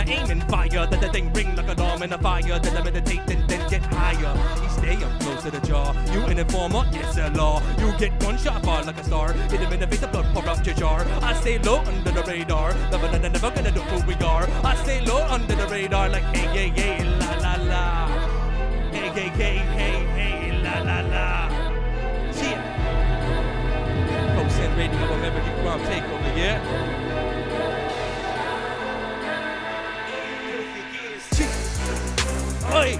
[0.00, 0.86] I aim and fire.
[0.86, 3.68] Then the thing ring like a alarm in a fire, then I meditate, then then
[3.68, 4.32] get higher.
[4.62, 5.92] You stay up close to the jaw.
[6.12, 7.60] You an informer, it's a law.
[7.78, 9.34] You get one shot far like a star.
[9.52, 11.04] Hit him in the face, the blood pour out your jar.
[11.20, 14.48] I stay low under the radar, never never never gonna do who we are.
[14.64, 17.86] I stay low under the radar, like hey yeah yeah la la la.
[18.92, 21.26] Hey hey hey hey hey la la la.
[22.40, 22.60] Yeah.
[24.32, 26.99] Pro Send Radio, American Grime Takeover, yeah?
[32.72, 32.94] Oi!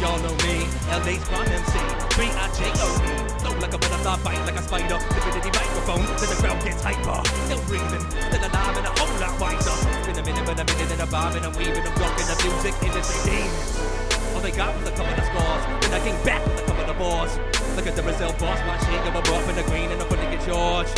[0.00, 1.76] Y'all know me, LA's Grime MC,
[2.16, 3.28] 3-I-J-O-E.
[3.40, 4.98] Flow like a butterfly, bite like a spider.
[5.12, 7.20] Divinity microphone, till the crowd gets hyper.
[7.44, 9.76] Still breathing, still alive and a whole lot wiser.
[10.06, 12.48] Been a minute, been a minute, and a bob, and I'm weaving, I'm drunk the
[12.48, 14.00] music industry demons.
[14.34, 15.84] All they got was a couple of scars.
[15.84, 16.69] Then I came back with a
[17.00, 17.32] bars.
[17.76, 20.08] Look at the Brazil boss, my shake of a buff in the green and I'm
[20.12, 20.88] putting in charge.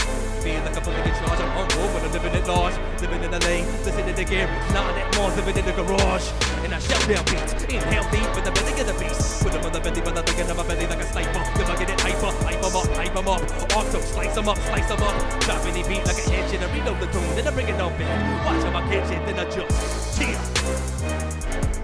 [0.43, 2.75] Feel like I'm putting in charge, I'm on board when I'm living at large.
[2.99, 6.27] Living in the lane, listening to the gear, not at Mars, living in the garage.
[6.67, 9.47] And I shout down beats, inhale deep with the belly of the beast.
[9.47, 11.43] Put them on the belly, but I think of my belly like a sniper.
[11.63, 13.43] If I get it hyper, hype 'em up, hype 'em up.
[13.79, 15.15] Auto, slice 'em up, slice 'em up.
[15.47, 17.95] Chop any beat like an engine, I reload the tune, then I bring it on
[17.95, 18.19] back.
[18.43, 19.71] Watch how I catch it, then I jump.
[20.19, 21.82] Cheer.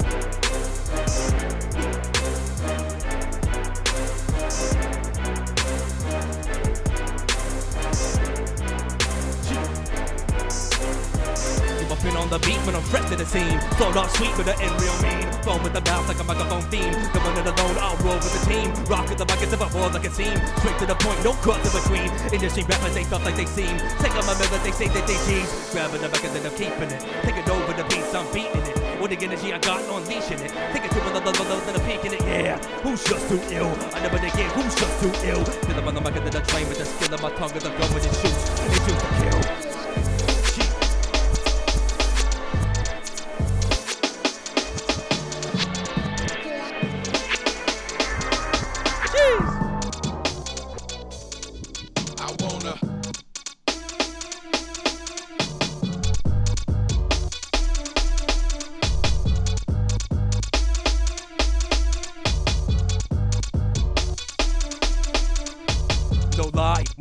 [12.28, 13.58] On the beat when I'm fresh to the scene.
[13.80, 15.24] Flow not sweet with the end real mean.
[15.40, 16.92] Phone with the bounce like a microphone theme.
[16.92, 18.68] The one that alone, I'll roll with the team.
[18.84, 20.36] Rock with the buckets of a world like a seam.
[20.60, 22.08] Straight to the point, no cuts in between.
[22.32, 23.72] Industry rappers ain't stuff like they seem.
[24.04, 25.48] Take on my mirror, they say that they cheese.
[25.72, 27.00] Grabbing the and then I'm keeping it.
[27.24, 28.76] Take it over the beats, I'm beating it.
[29.00, 30.52] What the energy I got unleashing it.
[30.74, 32.22] Take it to another level, then I'm peaking it.
[32.28, 33.72] Yeah, who's just too ill?
[33.96, 35.44] I never they get who's just too ill.
[35.64, 37.64] Fill up on the mic then I train with the skill of my tongue as
[37.64, 38.42] I go and it shoots.
[38.60, 39.97] It shoots to kill.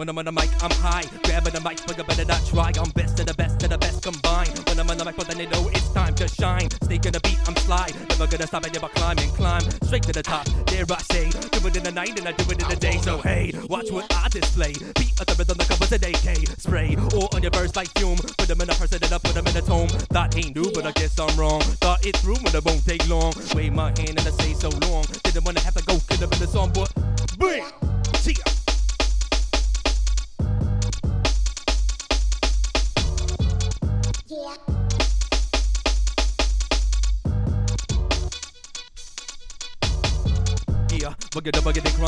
[0.08, 1.04] When I'm on the mic, I'm high.
[1.24, 2.72] Grabbing the mic, but I better not try.
[2.80, 4.58] I'm best of the best of the best combined.
[4.70, 6.72] When I'm on the mic, but then they know it's time to shine.
[6.88, 7.92] Sneaking the beat, I'm sly.
[8.08, 9.68] Never gonna stop, I never climb and climb.
[9.84, 11.28] Straight to the top, there I say.
[11.52, 12.96] Do it in the night and I do it in the day.
[13.04, 14.72] So hey, watch what I display.
[14.96, 16.56] Beat at the rhythm, the covers an AK.
[16.56, 18.16] Spray, or on your verse like fume.
[18.16, 19.90] Put them in a person and I put them in a tome.
[20.16, 21.60] Thought ain't new, but I guess I'm wrong.
[21.84, 23.34] Thought it through, but it won't take long.
[23.54, 25.04] Wave my hand and I say so long.
[25.28, 25.84] Didn't wanna have to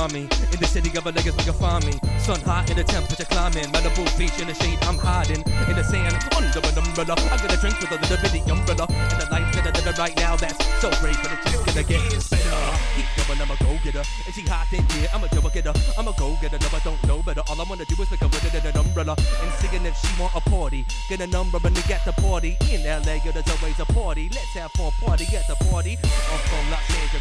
[0.10, 0.28] crummy.
[0.52, 1.94] In the city of a niggas, we can find me.
[2.20, 3.66] Sun hot in the temperature climbing.
[3.72, 5.44] Malibu beach in the shade, I'm hiding.
[5.70, 7.16] In the sand, under an umbrella.
[7.32, 8.86] I got a drink with a little bitty umbrella.
[8.90, 11.84] And the life that I live right now, that's so great, but it's just gonna
[11.84, 12.62] get better.
[12.96, 14.04] Keep going, I'm a go getter.
[14.26, 15.74] And she hot in here, I'm a double getter.
[15.98, 17.44] I'm a go getter, no, I don't know better.
[17.50, 19.16] All I wanna do is make a it in an umbrella.
[19.18, 20.86] And singing if she want a party.
[21.08, 22.58] Get a number and they get the party.
[22.72, 24.30] In LA, there's always a party.
[24.34, 25.98] Let's have fun, party at the party.
[26.02, 27.19] I'm from Los Angeles.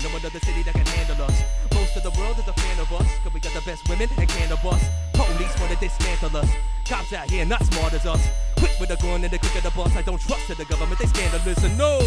[0.00, 1.42] Don't know another city that can handle us.
[1.74, 4.08] Most of the world is a fan of us, cause we got the best women
[4.18, 4.82] and cannabis.
[5.12, 6.50] Police wanna dismantle us.
[6.88, 8.20] Cops out here not smart as us.
[8.56, 9.94] Quick with the gun and the quick of the boss.
[9.96, 11.98] I don't trust to the government, they scandalous and no.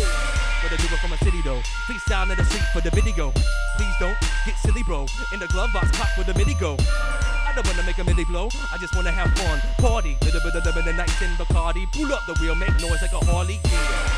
[0.62, 1.62] But I do it from a city though.
[1.88, 3.32] Freestyle in the street for the video.
[3.78, 5.06] Please don't get silly, bro.
[5.34, 6.76] In the glove box, pop with a mini go.
[6.80, 8.50] I don't wanna make a milli blow.
[8.74, 10.18] I just wanna have fun, party.
[10.22, 11.90] Little bit of in the nights in Bacardi.
[11.94, 13.60] Pull up the wheel, make noise like a Harley.
[13.66, 14.17] Yeah.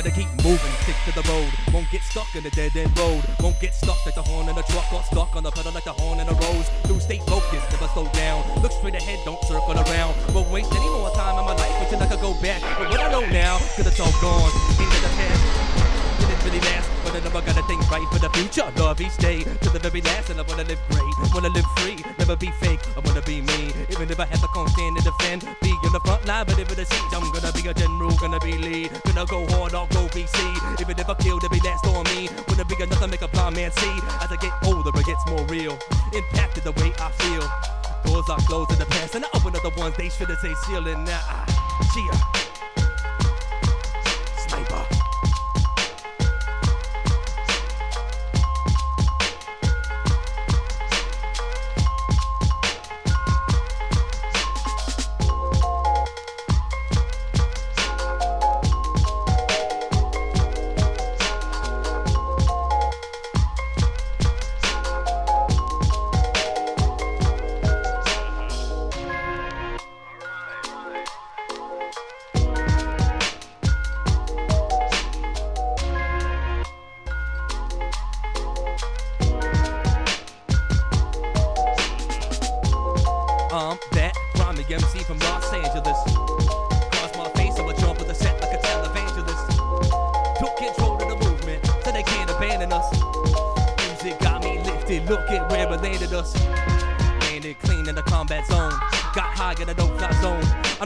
[0.00, 1.52] Gotta keep moving, stick to the road.
[1.74, 3.22] Won't get stuck in the dead end road.
[3.38, 5.84] Won't get stuck like the horn in a truck or stuck on the pedal like
[5.84, 6.70] the horn in a rose.
[6.88, 8.40] Through stay focused, never slow down.
[8.62, 10.16] Look straight ahead, don't circle around.
[10.32, 12.62] Won't waste any more time in my life wishing I could go back.
[12.78, 14.48] But what I know now, cause it's all gone.
[14.80, 16.20] Into the past.
[16.24, 16.88] Didn't really last,
[17.22, 18.64] but I never gotta think right for the future.
[18.76, 21.34] Love each day to the very last, and I wanna live great.
[21.34, 22.80] Wanna live free, never be fake.
[22.96, 25.44] I wanna be me, even if I have to come stand and defend.
[25.62, 28.10] Be on the front line, but if it's a siege, I'm gonna be a general,
[28.16, 28.90] gonna be lead.
[29.04, 30.38] Gonna go hard, I'll go VC.
[30.80, 32.28] Even if I kill, be last on me.
[32.48, 33.96] Wanna be enough to make a blind man see.
[34.20, 35.78] As I get older, it gets more real.
[36.12, 37.44] Impacted the way I feel.
[38.04, 40.38] Doors are closed in the past, and I open up the ones they should have
[40.38, 41.44] say sealing now.
[41.92, 42.39] Cheer.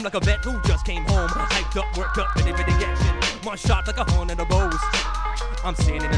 [0.05, 1.27] Like a vet who just came home.
[1.27, 3.41] Hyped up, worked up, ready for the action.
[3.43, 4.79] One shot like a horn in a rose.
[5.63, 6.14] I'm standing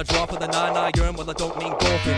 [0.00, 2.16] I draw for the nine I iron, well, I don't mean golfing.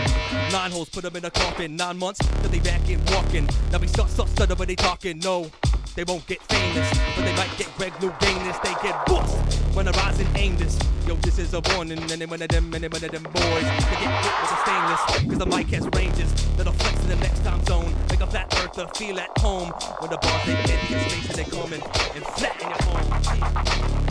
[0.53, 1.75] Nine holes, put them in a coffin.
[1.75, 3.49] Nine months till they back in walking.
[3.73, 5.19] Now we start, start, stutter, but they talking.
[5.19, 5.51] No,
[5.93, 8.61] they won't get famous, but they might get Greg Louganis.
[8.63, 9.35] They get bust
[9.75, 10.79] when I rise and aim this.
[11.05, 11.99] Yo, this is a warning.
[12.09, 15.01] Any one of them, any one of them boys to get hit with a stainless.
[15.27, 17.93] Cause the mic has ranges that'll flex in the next time zone.
[18.09, 19.71] Like a flat earther, feel at home.
[19.99, 21.81] When the bars they hit your space and they coming
[22.15, 24.03] and flatten your home.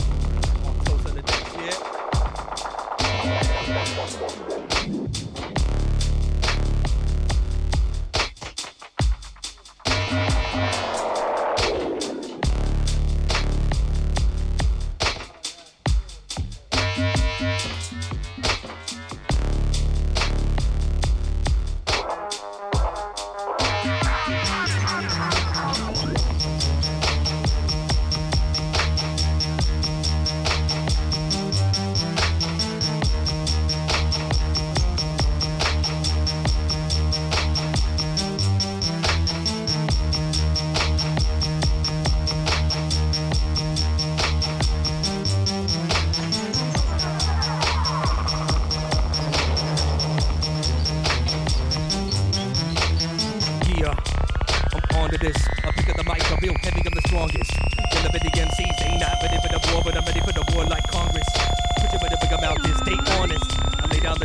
[3.73, 4.52] Thank you.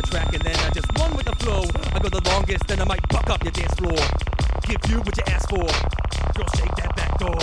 [0.09, 1.61] Track and then I just run with the flow.
[1.93, 3.97] I go the longest, then I might buck up your dance floor.
[4.65, 5.69] Give you what you ask for.
[6.33, 7.37] Girl, shake that back door.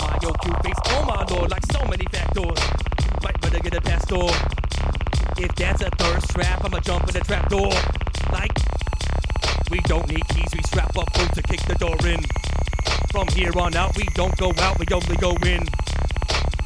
[0.00, 2.58] My yo cute face, oh my lord, like so many factors.
[3.22, 4.30] Might better get a pass door.
[5.38, 7.72] If that's a thirst trap, I'ma jump in the trap door.
[8.30, 8.54] Like
[9.70, 12.22] we don't need keys, we strap up both to kick the door in.
[13.10, 15.66] From here on out, we don't go out, we only go in.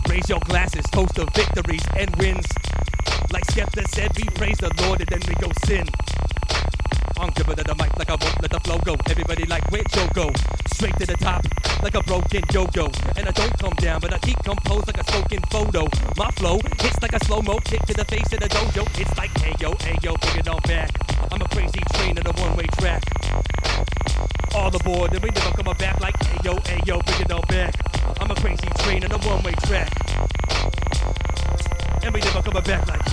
[0.08, 2.46] Raise your glasses, toast to victories and wins.
[3.32, 5.86] Like Skepta said, we praise the Lord and then we go sin.
[7.18, 8.96] I'm giving it a mic like I won't let the flow go.
[9.08, 10.30] Everybody like, where'd Joe go?
[10.74, 11.44] Straight to the top,
[11.82, 12.86] like a broken yo-yo.
[13.16, 15.88] And I don't come down, but I keep composed like a smoking photo.
[16.16, 18.84] My flow hits like a slow-mo kick to the face of the dojo.
[19.00, 20.90] It's like, hey yo, hey yo, bring it on back.
[21.32, 23.02] I'm a crazy train on a one-way track.
[24.54, 27.42] All aboard, and we never come back like, hey yo, hey yo, bring it on
[27.48, 27.74] back.
[28.20, 29.90] I'm a crazy train on a one-way track.
[32.04, 33.05] And we never coming back like,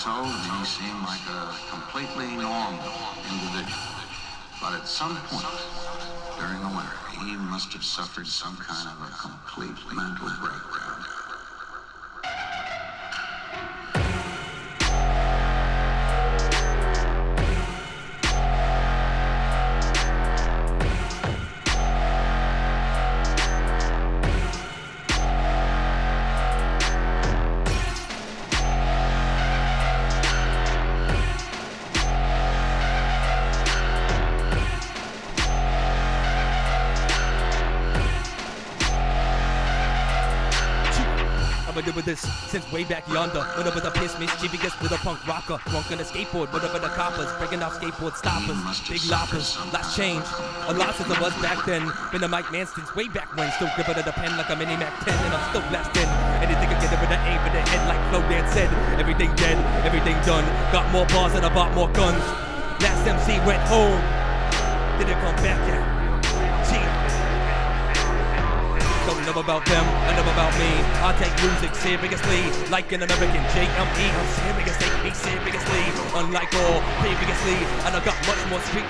[0.00, 2.88] told, he seemed like a completely normal
[3.28, 4.00] individual.
[4.58, 5.44] But at some point
[6.38, 10.89] during the winter, he must have suffered some kind of a complete mental breakdown.
[41.90, 43.42] Doing this since way back yonder.
[43.58, 45.58] When I was a piss mischievous with a punk rocker.
[45.70, 47.26] Drunk on a skateboard, whatever the coppers.
[47.42, 48.54] Breaking out skateboard stoppers.
[48.86, 49.58] Big loppers.
[49.74, 50.22] Lots change.
[50.70, 51.82] A lot since I was back then.
[52.12, 53.50] Been a Mike Man since way back when.
[53.58, 55.10] Still gripping at the pen like a mini Mac 10.
[55.10, 56.06] And I'm still blasting.
[56.38, 58.70] Anything I get it with an aim for the head like Flowdan said.
[59.00, 60.46] Everything dead, everything done.
[60.70, 62.22] Got more bars and I bought more guns.
[62.86, 63.98] Last MC went home.
[65.02, 65.79] Didn't come back yet.
[69.26, 69.84] Don't about them,
[70.16, 70.70] know about me.
[71.04, 72.40] I take music seriously,
[72.70, 73.76] like an American JME.
[73.76, 77.60] I'm serious, take me seriously, unlike all previously.
[77.84, 78.88] And I got much more street,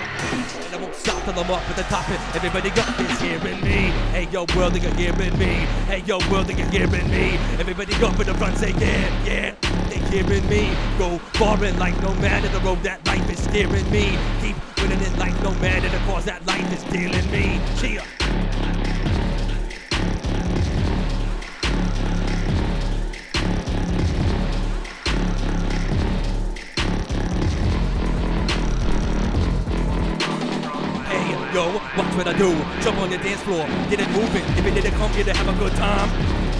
[0.65, 2.09] and I won't stop till I'm up at the top.
[2.09, 3.91] And everybody got this hearing me.
[4.15, 5.67] Hey yo, world, are you hearing me?
[5.91, 7.35] Hey yo, world, are you hearing me?
[7.59, 9.55] Everybody go for the front, say yeah, yeah.
[9.91, 10.71] They hearing me.
[10.97, 14.17] Go far in life, no matter the road that life is steering me.
[14.41, 17.61] Keep winning in life, no matter the cause that life is dealing me.
[17.81, 18.70] Cheer.
[31.55, 32.53] Yo, watch what I do.
[32.83, 34.45] Jump on the dance floor, get it moving.
[34.59, 36.11] If it didn't come here to have a good time,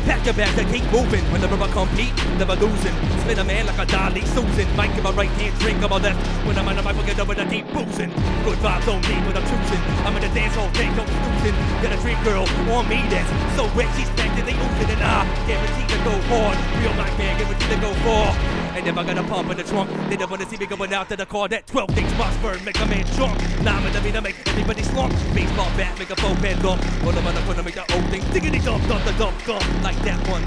[0.07, 1.21] Pack your bags and keep moving.
[1.31, 2.95] Whenever I compete, never losing.
[3.21, 4.65] Spin a man like a Dolly Susan.
[4.75, 6.17] Mic in my right hand, drink on my left.
[6.47, 8.09] When I'm on the mic, I get over the deep boozing.
[8.43, 9.83] Good vibes on me when I'm choosing.
[10.09, 11.57] I'm in the dance hall, day, no snoozing.
[11.85, 14.89] Got a dream girl on me that's so wet, she's back to the oozing.
[14.89, 16.57] And I guarantee to go hard.
[16.81, 18.60] Real night man, guarantee to go far.
[18.89, 21.17] I got a pump in the trunk, they don't wanna see me going out to
[21.17, 21.49] the car.
[21.49, 23.39] That 12 things Mossberg make a man drunk.
[23.63, 25.13] Nah, I'm gonna be make everybody slump.
[25.35, 26.83] Baseball bat, make a four pen lump.
[27.05, 28.23] What am I gonna make the old thing?
[28.33, 29.65] Diggity dump, dump, the dump, dump.
[29.83, 30.43] Like that one.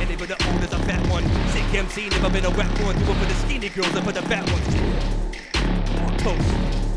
[0.00, 1.24] And even the old is a fat one.
[1.50, 2.94] Sick MC, never been a wet one.
[2.96, 4.74] Do it for the skinny girls and for the fat ones.
[4.74, 6.16] Yeah.
[6.18, 6.87] Toast.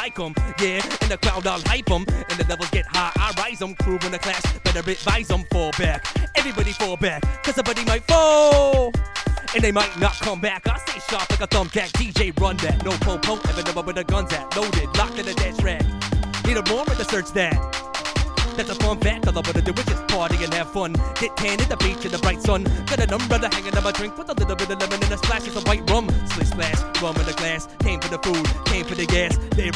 [0.00, 0.34] Like him.
[0.58, 3.74] Yeah, in the crowd I'll hype him, and the levels get high, I rise him.
[3.74, 6.00] Crew in the class, better advise them, fall back.
[6.36, 8.92] Everybody fall back, cause somebody might fall.
[9.54, 10.66] And they might not come back.
[10.68, 11.90] I stay sharp like a thumbtack.
[11.98, 12.84] DJ run that.
[12.84, 14.56] No po-po, ever never where the guns at.
[14.56, 15.82] Loaded, locked in the dead track.
[16.46, 17.58] Need a moment to search that.
[18.56, 19.26] That's a fun fact.
[19.26, 20.92] All I wanna do just party and have fun.
[21.20, 22.64] Get tan at the beach in the bright sun.
[22.86, 25.18] Got an umbrella hanging on my drink with a little bit of lemon and a
[25.18, 26.08] splash of some white rum.
[26.34, 27.68] Slish splash, rum in the glass.
[27.80, 28.39] Came for the food,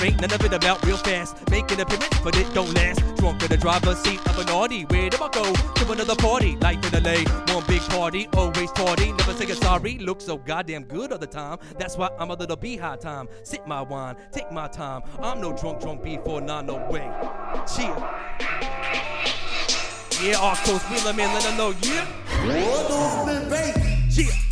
[0.05, 1.37] ain't none of it about real fast.
[1.51, 3.01] Making appearance, but it don't last.
[3.17, 4.83] Drunk in the driver's seat of an Audi.
[4.85, 5.53] Where do I go?
[5.53, 6.57] To another party.
[6.57, 7.25] Life in LA,
[7.55, 9.13] one big party, always party.
[9.13, 9.99] Never say a sorry.
[9.99, 11.59] Look so goddamn good all the time.
[11.79, 13.29] That's why I'm a little beehive time.
[13.43, 15.03] Sip my wine, take my time.
[15.21, 17.11] I'm no drunk, drunk before nah, no way.
[17.75, 17.97] Cheer.
[20.23, 22.07] Yeah, Arcos, Wheeler man, let them know, yeah.
[22.47, 22.85] Yeah.
[22.85, 24.44] Grab the mic and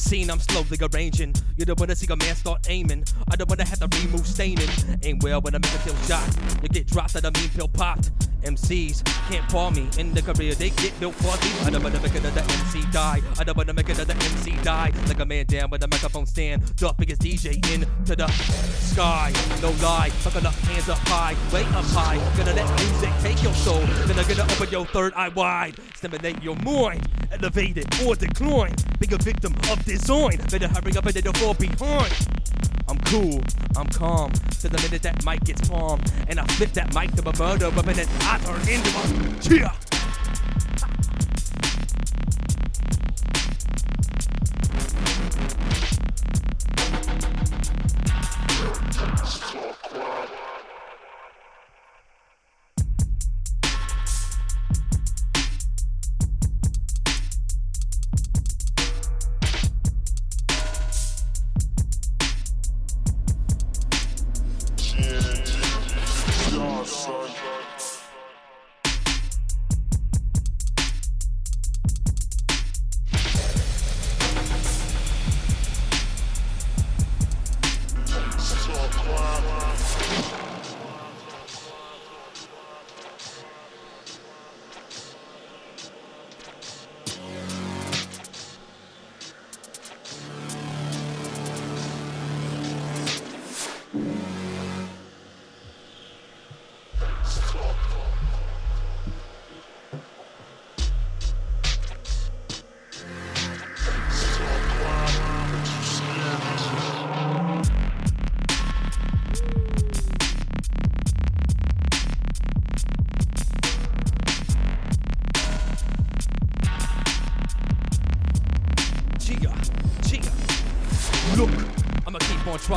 [0.00, 1.34] scene I'm slowly arranging.
[1.56, 3.04] You don't wanna see a man start aiming.
[3.30, 4.68] I don't wanna have to remove staining.
[5.02, 6.26] Ain't well when I make a kill shot.
[6.62, 8.10] You get dropped at a mean pill popped.
[8.42, 11.30] MCs can't call me in the career they get built for.
[11.66, 13.20] I don't wanna make another MC die.
[13.38, 14.92] I don't wanna make another MC die.
[15.06, 16.62] Like a man down with a microphone stand.
[16.62, 19.32] The biggest DJ into the sky.
[19.62, 20.10] No lie.
[20.10, 22.16] Fucking up, hands up high, way up high.
[22.36, 23.80] Gonna let music take your soul.
[24.06, 25.76] Then I'm gonna open your third eye wide.
[25.94, 27.06] Stimulate your mind.
[27.30, 28.74] Elevate it or decline.
[28.98, 30.38] Be a victim of design.
[30.50, 32.12] Better hurry up and then you'll fall behind.
[32.90, 33.40] I'm cool,
[33.76, 34.32] I'm calm.
[34.32, 36.00] To the minute that mic gets palm.
[36.28, 39.54] And I flip that mic to a murder weapon and I turn into a.
[39.54, 39.89] Yeah!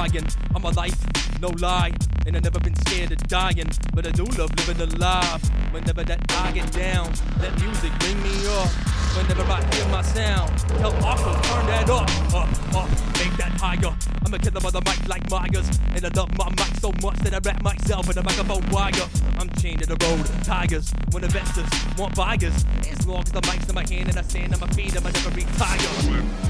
[0.04, 1.93] I'm a life, no lie.
[2.26, 3.70] And I've never been scared of dying.
[3.93, 5.41] But I do love living alive.
[5.72, 8.68] Whenever that I get down, let music bring me up.
[9.16, 13.95] Whenever I hear my sound, tell Arco, turn that up, up, up, make that higher.
[14.26, 15.70] I'm a killer on the mic like Myers.
[15.95, 19.08] And I love my mic so much that I wrap myself in a microphone wire.
[19.39, 20.93] I'm chained to the road, tigers.
[21.12, 24.54] When investors want buyers, as long as the mic's in my hand and I stand
[24.54, 26.43] on my feet, I'ma never retire.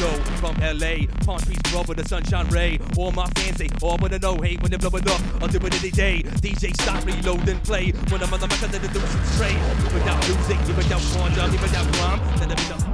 [0.00, 2.78] Joe from LA, palm trees grow with the sunshine ray.
[2.98, 5.74] All my fans say, all wanna know, hey, when they're blowing up, I'll do it
[5.80, 6.22] any day.
[6.42, 7.92] DJ stop, reload, and play.
[8.10, 9.60] When I'm on the mic, I let it do some straight.
[9.94, 12.89] Without music, without quantum, without rhyme, then it be the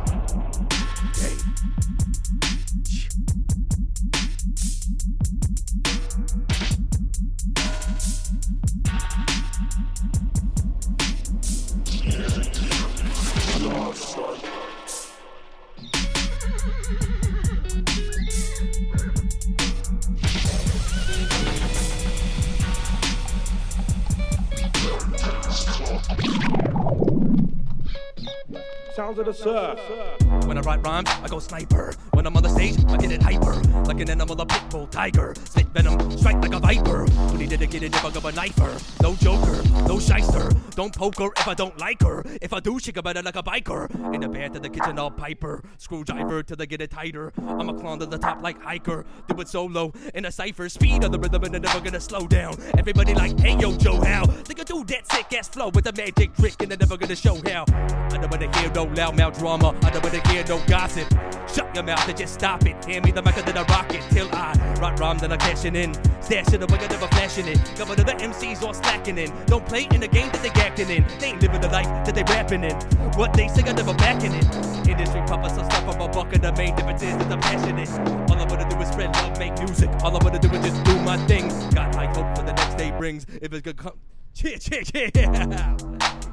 [29.26, 30.46] The.
[30.46, 31.92] When I write rhymes, I go sniper.
[32.12, 33.60] When I'm on the stage, I get it hyper.
[33.96, 35.32] Like an animal, a pit bull tiger.
[35.44, 37.06] Spit venom, strike like a viper.
[37.06, 39.02] Fully dedicated if I go a knifer.
[39.02, 40.52] No joker, no shyster.
[40.74, 42.22] Don't poke her if I don't like her.
[42.42, 43.88] If I do, she can better like a biker.
[44.14, 45.64] In the bed to the kitchen, I'll piper.
[45.78, 47.32] Screwdriver till they get it tighter.
[47.38, 49.06] I'm a clown to the top like hiker.
[49.28, 50.68] Do it solo in a cipher.
[50.68, 52.54] Speed of the rhythm and never gonna slow down.
[52.76, 54.26] Everybody like, hey yo, Joe, how?
[54.26, 57.16] They can do that sick ass flow with a magic trick and they're never gonna
[57.16, 57.64] show how.
[57.70, 59.74] I don't wanna hear no loud mouth drama.
[59.82, 61.08] I don't wanna hear no gossip.
[61.48, 62.84] Shut your mouth and just stop it.
[62.84, 65.36] Hand me the mic and then I rock it till I rock rhymes and I
[65.36, 65.94] cashing in.
[66.22, 67.58] Stash it away, I never flashing it.
[67.76, 69.32] Couple of the MCs all slacking in.
[69.46, 71.04] Don't play in the game that they acting in.
[71.18, 72.76] They ain't living the life that they rapping in.
[73.16, 74.44] What they say, I never backing it.
[74.88, 77.88] Industry papa some stuff from a buck and the main difference is that I'm passionate.
[78.30, 79.90] All I wanna do is spread love, make music.
[80.02, 81.48] All I wanna do is just do my thing.
[81.74, 83.26] Got high hope for the next day brings.
[83.42, 83.98] If it's gonna come.
[84.34, 85.76] Yeah, yeah, yeah.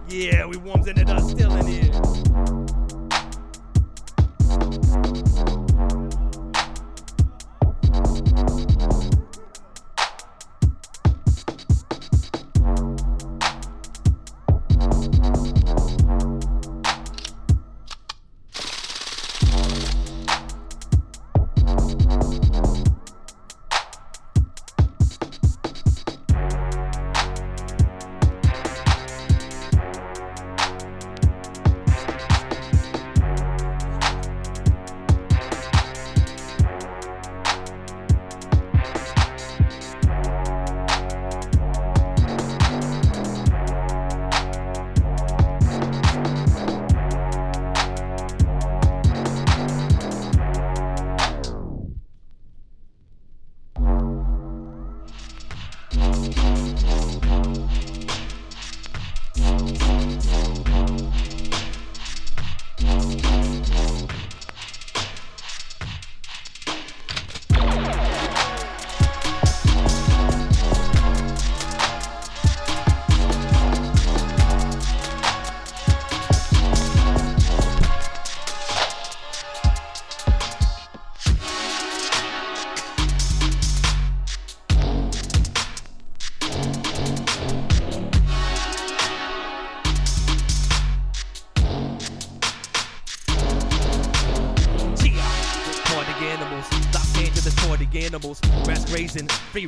[0.10, 1.91] Yeah, we warms us still in here.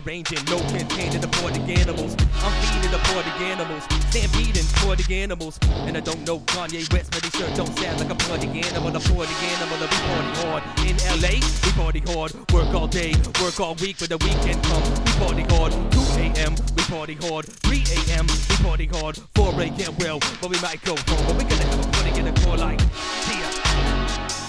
[0.06, 2.16] Ranging, no containing the party animals.
[2.44, 5.60] I'm feeding the party animals, stampeding party animals.
[5.88, 8.96] And I don't know Kanye West, but he sure don't sound like a party animal.
[8.96, 10.64] A party animal, we party hard.
[10.86, 12.32] In LA, we party hard.
[12.54, 14.90] Work all day, work all week, but the weekend comes.
[14.90, 15.72] We party hard.
[15.92, 17.46] 2 a.m., we party hard.
[17.46, 19.18] 3 a.m., we party hard.
[19.36, 21.26] 4 a.m., well, but we might go home.
[21.28, 22.80] But we're gonna have a party in the core like,
[23.30, 24.45] yeah.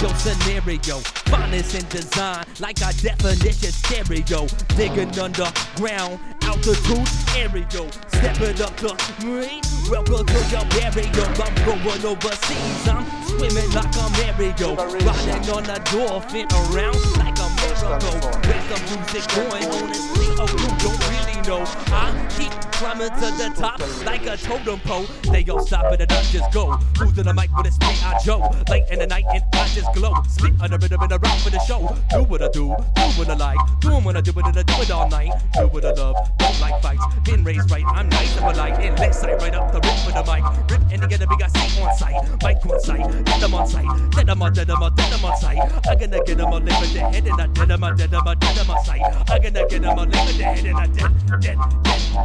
[0.00, 0.98] Your scenario?
[1.30, 4.46] Finest in design, like our definition stereo.
[4.76, 7.90] Digging underground, altitude aerial.
[8.08, 8.94] Step it up to
[9.24, 11.24] me, welcome to your barrio.
[11.42, 14.76] I'm going overseas, I'm swimming like a Mario.
[14.76, 18.18] Riding on a dolphin around like a miracle.
[18.46, 19.64] Where's the music going?
[19.64, 25.06] Honestly, oh, you don't really I keep climbing to the top like a totem pole.
[25.32, 26.72] They all stop it and I just go.
[26.98, 28.04] Who's in the mic with a spit?
[28.04, 28.50] I Joe.
[28.68, 30.12] Late in the night and I just glow.
[30.28, 31.96] Spit on the rhythm and a rock for the show.
[32.10, 33.58] Do what I do, do what I like.
[33.80, 35.32] Do what I do and I do it all night.
[35.54, 37.04] Do what I love, don't like fights.
[37.24, 38.78] Been raised right, I'm nice and polite.
[38.80, 40.44] And let's sight right up the rip with the mic.
[40.70, 42.42] Rip and get a big ass seat on site.
[42.42, 44.10] Mic on site, get them on site.
[44.12, 45.58] Dead them on, dead them on, dead them on site.
[45.88, 48.10] I'm gonna get them on live with the head and I dead them on, dead
[48.10, 49.00] them on, dead them on site.
[49.30, 51.58] I'm gonna get them on live with the head and I dead, dead,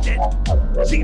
[0.03, 0.87] dead.
[0.87, 1.03] See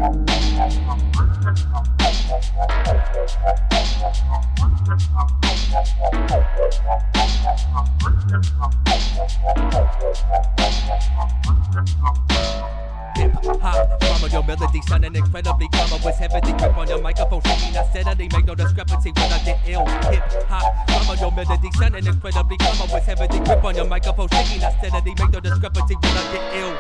[13.17, 15.89] Hip hop, drama, your melody sounding incredibly calm.
[15.93, 19.39] I was heavily grip on your microphone, shaking that steadily, make no discrepancy when I
[19.43, 19.85] get ill.
[19.85, 22.77] Hip hop, drama, your melody sounding incredibly calm.
[22.81, 26.23] I was heavily grip on your microphone, shaking that steadily, make no discrepancy when I
[26.31, 26.73] get ill.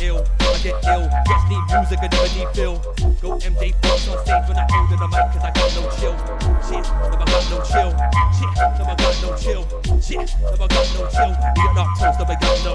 [0.00, 1.04] Ill, I get ill.
[1.28, 2.76] Yes, need music, I never need feel.
[3.20, 5.82] Go MJ Fox on stage when I hold in the mic, cause I got no
[5.96, 6.16] chill.
[6.64, 7.92] Shit, never got no chill.
[8.36, 9.62] Shit, never got no chill.
[10.00, 11.32] Shit, never got no chill.
[11.34, 12.74] Are not toast, never got no.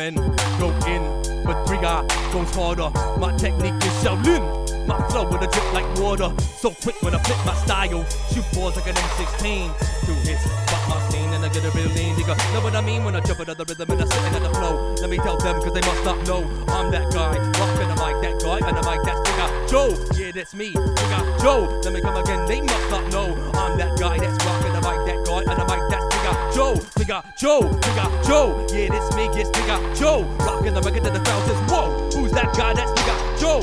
[0.00, 0.14] men
[0.58, 1.02] go in,
[1.44, 2.88] but eye goes harder.
[3.20, 4.42] My technique is Shaolin.
[4.86, 6.32] My flow with a drip like water.
[6.56, 8.02] So quick when I flip my style.
[8.32, 9.68] Shoot balls like an M16.
[10.06, 12.16] Two hits, fuck my scene, and I get a real lean.
[12.16, 14.42] Nigga, know what I mean when I jump into the rhythm and I sit in
[14.42, 14.94] the flow.
[15.02, 16.40] Let me tell them, cause they must not know.
[16.68, 19.90] I'm that guy, rockin' the mic, that guy, and the mic, that's Bigger Joe.
[20.16, 21.68] Yeah, that's me, Bigger Joe.
[21.84, 23.28] Let me come again, they must not know.
[23.52, 26.89] I'm that guy that's rockin' the mic, that guy, and the mic, that's Bigger Joe.
[27.10, 28.66] Bigger Joe, Bigger Joe.
[28.72, 30.22] Yeah, that's me, yes, Bigger Joe.
[30.38, 33.62] Rockin' the record to the says, whoa, who's that guy that's Bigger Joe?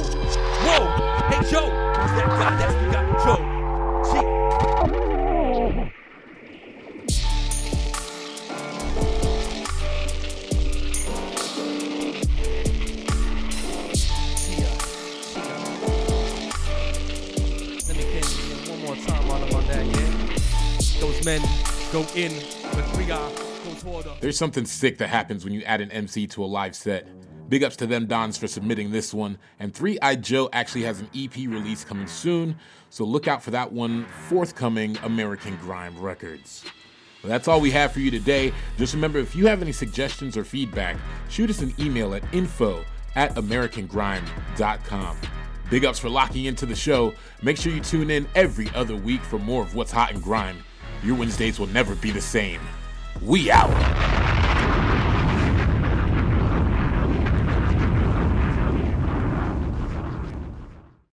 [0.67, 0.85] Whoa,
[1.29, 3.39] hey Joe, who's that guy that's Bigger Joe?
[17.87, 18.31] Let me catch
[18.67, 20.09] one more time while I'm that, yeah?
[20.99, 21.41] Those men
[21.93, 22.33] go in,
[24.19, 27.07] There's something sick that happens when you add an MC to a live set.
[27.49, 29.37] Big ups to them Dons for submitting this one.
[29.59, 32.57] And 3iJoe actually has an EP release coming soon,
[32.89, 36.65] so look out for that one forthcoming American Grime Records.
[37.23, 38.51] Well, that's all we have for you today.
[38.77, 40.97] Just remember if you have any suggestions or feedback,
[41.29, 42.83] shoot us an email at info
[43.15, 45.17] at americangrime.com.
[45.69, 47.13] Big ups for locking into the show.
[47.41, 50.57] Make sure you tune in every other week for more of what's hot in grime.
[51.03, 52.61] Your Wednesdays will never be the same.
[53.21, 53.69] We out.